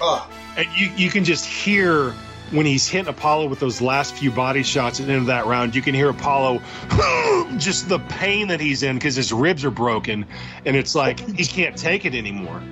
[0.00, 2.14] Oh, And you, you can just hear
[2.54, 5.46] when he's hitting Apollo with those last few body shots at the end of that
[5.46, 6.62] round, you can hear Apollo
[7.58, 10.24] just the pain that he's in because his ribs are broken.
[10.64, 12.62] And it's like he can't take it anymore.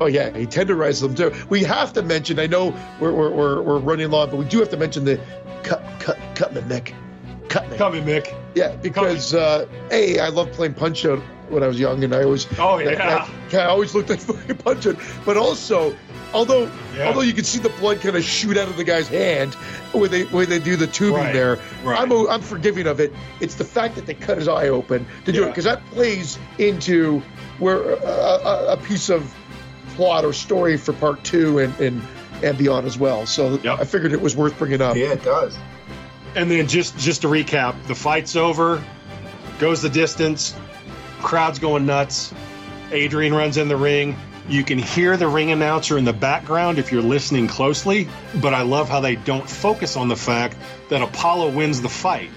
[0.00, 1.32] Oh yeah, he tenderized them too.
[1.48, 2.38] We have to mention.
[2.38, 5.20] I know we're we're, we're, running long, but we do have to mention the
[5.62, 6.92] cut cut cut me Mick,
[7.48, 7.76] cut me.
[7.76, 8.34] Come me, Mick.
[8.54, 12.22] Yeah, because uh, a I love playing Punch Out when I was young, and I
[12.24, 12.94] always Oh, yeah.
[12.94, 14.96] that- I always looked like fucking Punch Out.
[15.24, 15.94] But also,
[16.32, 17.06] although Yeah.
[17.08, 19.54] although you can see the blood kind of shoot out of the guy's hand
[19.92, 22.00] when they when they do the tubing Right, there, right.
[22.00, 23.12] I'm I'm forgiving of it.
[23.40, 26.38] It's the fact that they cut his eye open to do it because that plays
[26.58, 27.20] into
[27.58, 29.32] where uh, a, a piece of
[29.94, 32.02] plot or story for part two and and
[32.42, 33.26] and beyond as well.
[33.26, 33.80] So Yep.
[33.80, 34.96] I figured it was worth bringing up.
[34.96, 35.56] yeah, it does.
[36.34, 38.82] And then just just to recap, the fight's over,
[39.58, 40.56] goes the distance,
[41.22, 42.34] crowd's going nuts.
[42.90, 44.16] Adrian runs in the ring.
[44.48, 48.08] You can hear the ring announcer in the background if you're listening closely,
[48.42, 50.56] but I love how they don't focus on the fact
[50.90, 52.28] that Apollo wins the fight.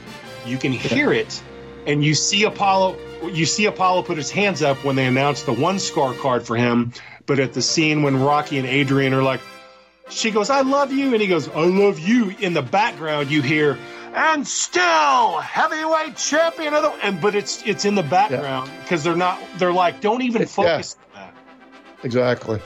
[0.46, 1.42] You can hear it
[1.88, 2.98] and you see Apollo
[3.32, 6.56] you see Apollo put his hands up when they announce the one scar card for
[6.56, 6.94] him,
[7.26, 9.40] but at the scene when Rocky and Adrian are like
[10.10, 11.14] she goes, I love you.
[11.14, 12.30] And he goes, I love you.
[12.40, 13.78] In the background, you hear,
[14.14, 19.16] and still heavyweight champion of the, and, but it's, it's in the background because they're
[19.16, 21.34] not, they're like, don't even focus on that.
[22.04, 22.62] Exactly.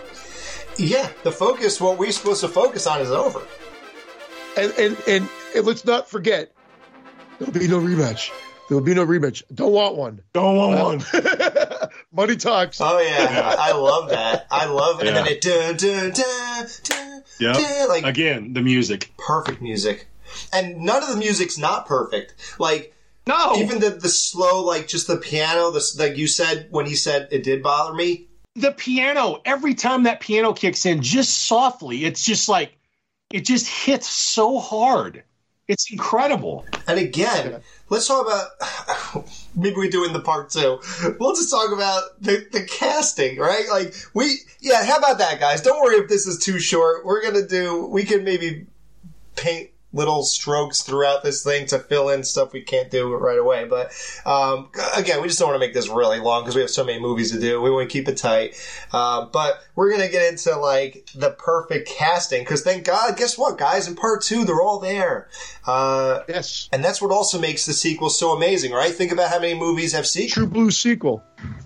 [0.77, 3.41] Yeah, the focus, what we're supposed to focus on, is over.
[4.57, 6.51] And, and and and let's not forget,
[7.39, 8.31] there'll be no rematch.
[8.67, 9.43] There will be no rematch.
[9.53, 10.21] Don't want one.
[10.33, 11.89] Don't want one.
[12.13, 12.79] Money talks.
[12.81, 14.47] Oh yeah, I love that.
[14.49, 15.07] I love it.
[15.07, 15.31] And then Yeah.
[15.31, 16.67] it dun dun dun
[17.39, 19.11] dun, like Again, the music.
[19.17, 20.07] perfect music.
[20.53, 22.35] And none of the music's not perfect.
[22.59, 22.93] Like
[23.27, 23.55] No.
[23.57, 27.27] even the the slow, like just the piano, the like you said when he said
[27.31, 28.27] it did bother me.
[28.55, 32.77] the piano, every time that piano kicks in, just softly, it's just like,
[33.31, 35.23] it just hits so hard.
[35.71, 36.65] It's incredible.
[36.85, 40.81] And again, let's talk about maybe we do in the part two.
[41.17, 43.63] We'll just talk about the, the casting, right?
[43.69, 44.85] Like we, yeah.
[44.85, 45.61] How about that, guys?
[45.61, 47.05] Don't worry if this is too short.
[47.05, 47.85] We're gonna do.
[47.85, 48.65] We can maybe
[49.37, 53.65] paint little strokes throughout this thing to fill in stuff we can't do right away.
[53.65, 53.91] But
[54.25, 56.83] um, again, we just don't want to make this really long because we have so
[56.85, 57.61] many movies to do.
[57.61, 58.55] We want to keep it tight.
[58.93, 63.57] Uh, but we're gonna get into like the perfect casting because thank God, guess what,
[63.57, 63.87] guys?
[63.87, 65.27] In part two, they're all there.
[65.67, 66.69] Uh, Yes.
[66.71, 68.93] and that's what also makes the sequel so amazing, right?
[68.93, 70.31] Think about how many movies have sequels.
[70.33, 71.21] True Blue sequel.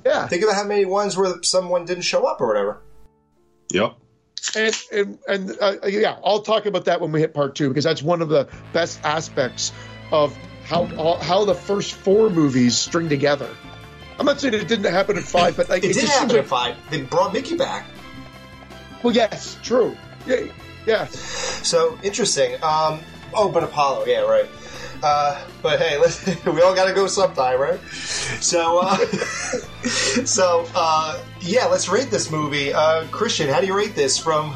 [0.06, 0.28] Yeah.
[0.28, 2.82] Think about how many ones where someone didn't show up or whatever.
[3.72, 3.98] Yep.
[4.56, 7.84] And and and uh, yeah, I'll talk about that when we hit part two because
[7.84, 9.72] that's one of the best aspects
[10.12, 10.86] of how
[11.18, 13.50] how the first four movies string together.
[14.20, 16.39] I'm not saying it didn't happen at five, but like It, did just happen seems
[16.39, 16.78] in five.
[16.89, 17.86] They brought Mickey back.
[19.04, 19.96] Well, yes, true.
[20.26, 20.46] Yeah,
[20.86, 21.06] yeah.
[21.08, 22.54] So interesting.
[22.64, 23.02] Um,
[23.34, 24.48] oh, but Apollo, yeah, right.
[25.04, 25.98] Uh, but hey,
[26.52, 27.80] we all got to go sometime, right?
[27.89, 28.98] So, uh,
[30.26, 32.74] so uh, yeah, let's rate this movie.
[32.74, 34.52] Uh, Christian, how do you rate this from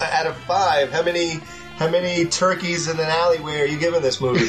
[0.00, 0.92] uh, out of five?
[0.92, 1.40] How many
[1.76, 4.48] how many turkeys in an alleyway are you giving this movie?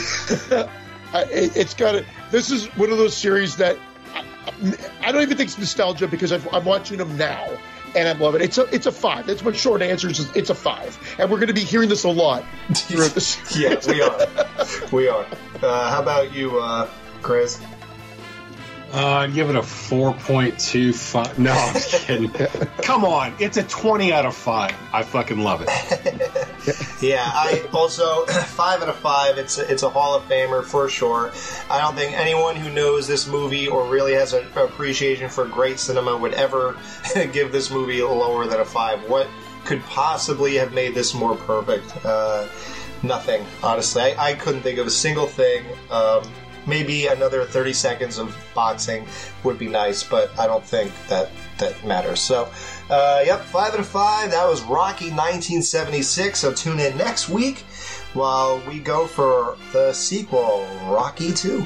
[1.13, 2.05] It, it's got it.
[2.29, 3.77] This is one of those series that
[4.13, 4.23] I,
[4.99, 7.57] I don't even think it's nostalgia because I've, I'm watching them now
[7.95, 8.41] and I love it.
[8.41, 9.25] It's a it's a five.
[9.25, 10.09] That's my short answer.
[10.09, 12.43] Is it's a five, and we're going to be hearing this a lot
[12.73, 13.37] throughout this.
[13.57, 14.27] yeah, we are.
[14.91, 15.25] We are.
[15.61, 16.89] Uh, how about you, uh,
[17.21, 17.61] Chris?
[18.95, 21.37] Uh, I'd give it a 4.25.
[21.37, 21.73] No, I'm
[22.31, 22.31] kidding.
[22.83, 23.33] Come on.
[23.39, 24.73] It's a 20 out of 5.
[24.93, 26.31] I fucking love it.
[27.01, 29.37] Yeah, I also five out of five.
[29.37, 31.31] It's a, it's a Hall of Famer for sure.
[31.69, 35.77] I don't think anyone who knows this movie or really has an appreciation for great
[35.77, 36.75] cinema would ever
[37.33, 39.07] give this movie lower than a five.
[39.07, 39.27] What
[39.65, 42.03] could possibly have made this more perfect?
[42.03, 42.47] Uh,
[43.03, 44.01] nothing, honestly.
[44.01, 45.65] I, I couldn't think of a single thing.
[45.91, 46.23] Um,
[46.67, 49.05] maybe another 30 seconds of boxing
[49.43, 52.19] would be nice, but I don't think that that matters.
[52.19, 52.49] So,
[52.89, 54.31] uh, yep, five out of five.
[54.31, 56.39] That was Rocky 1976.
[56.39, 57.59] So tune in next week
[58.13, 61.65] while we go for the sequel, Rocky 2.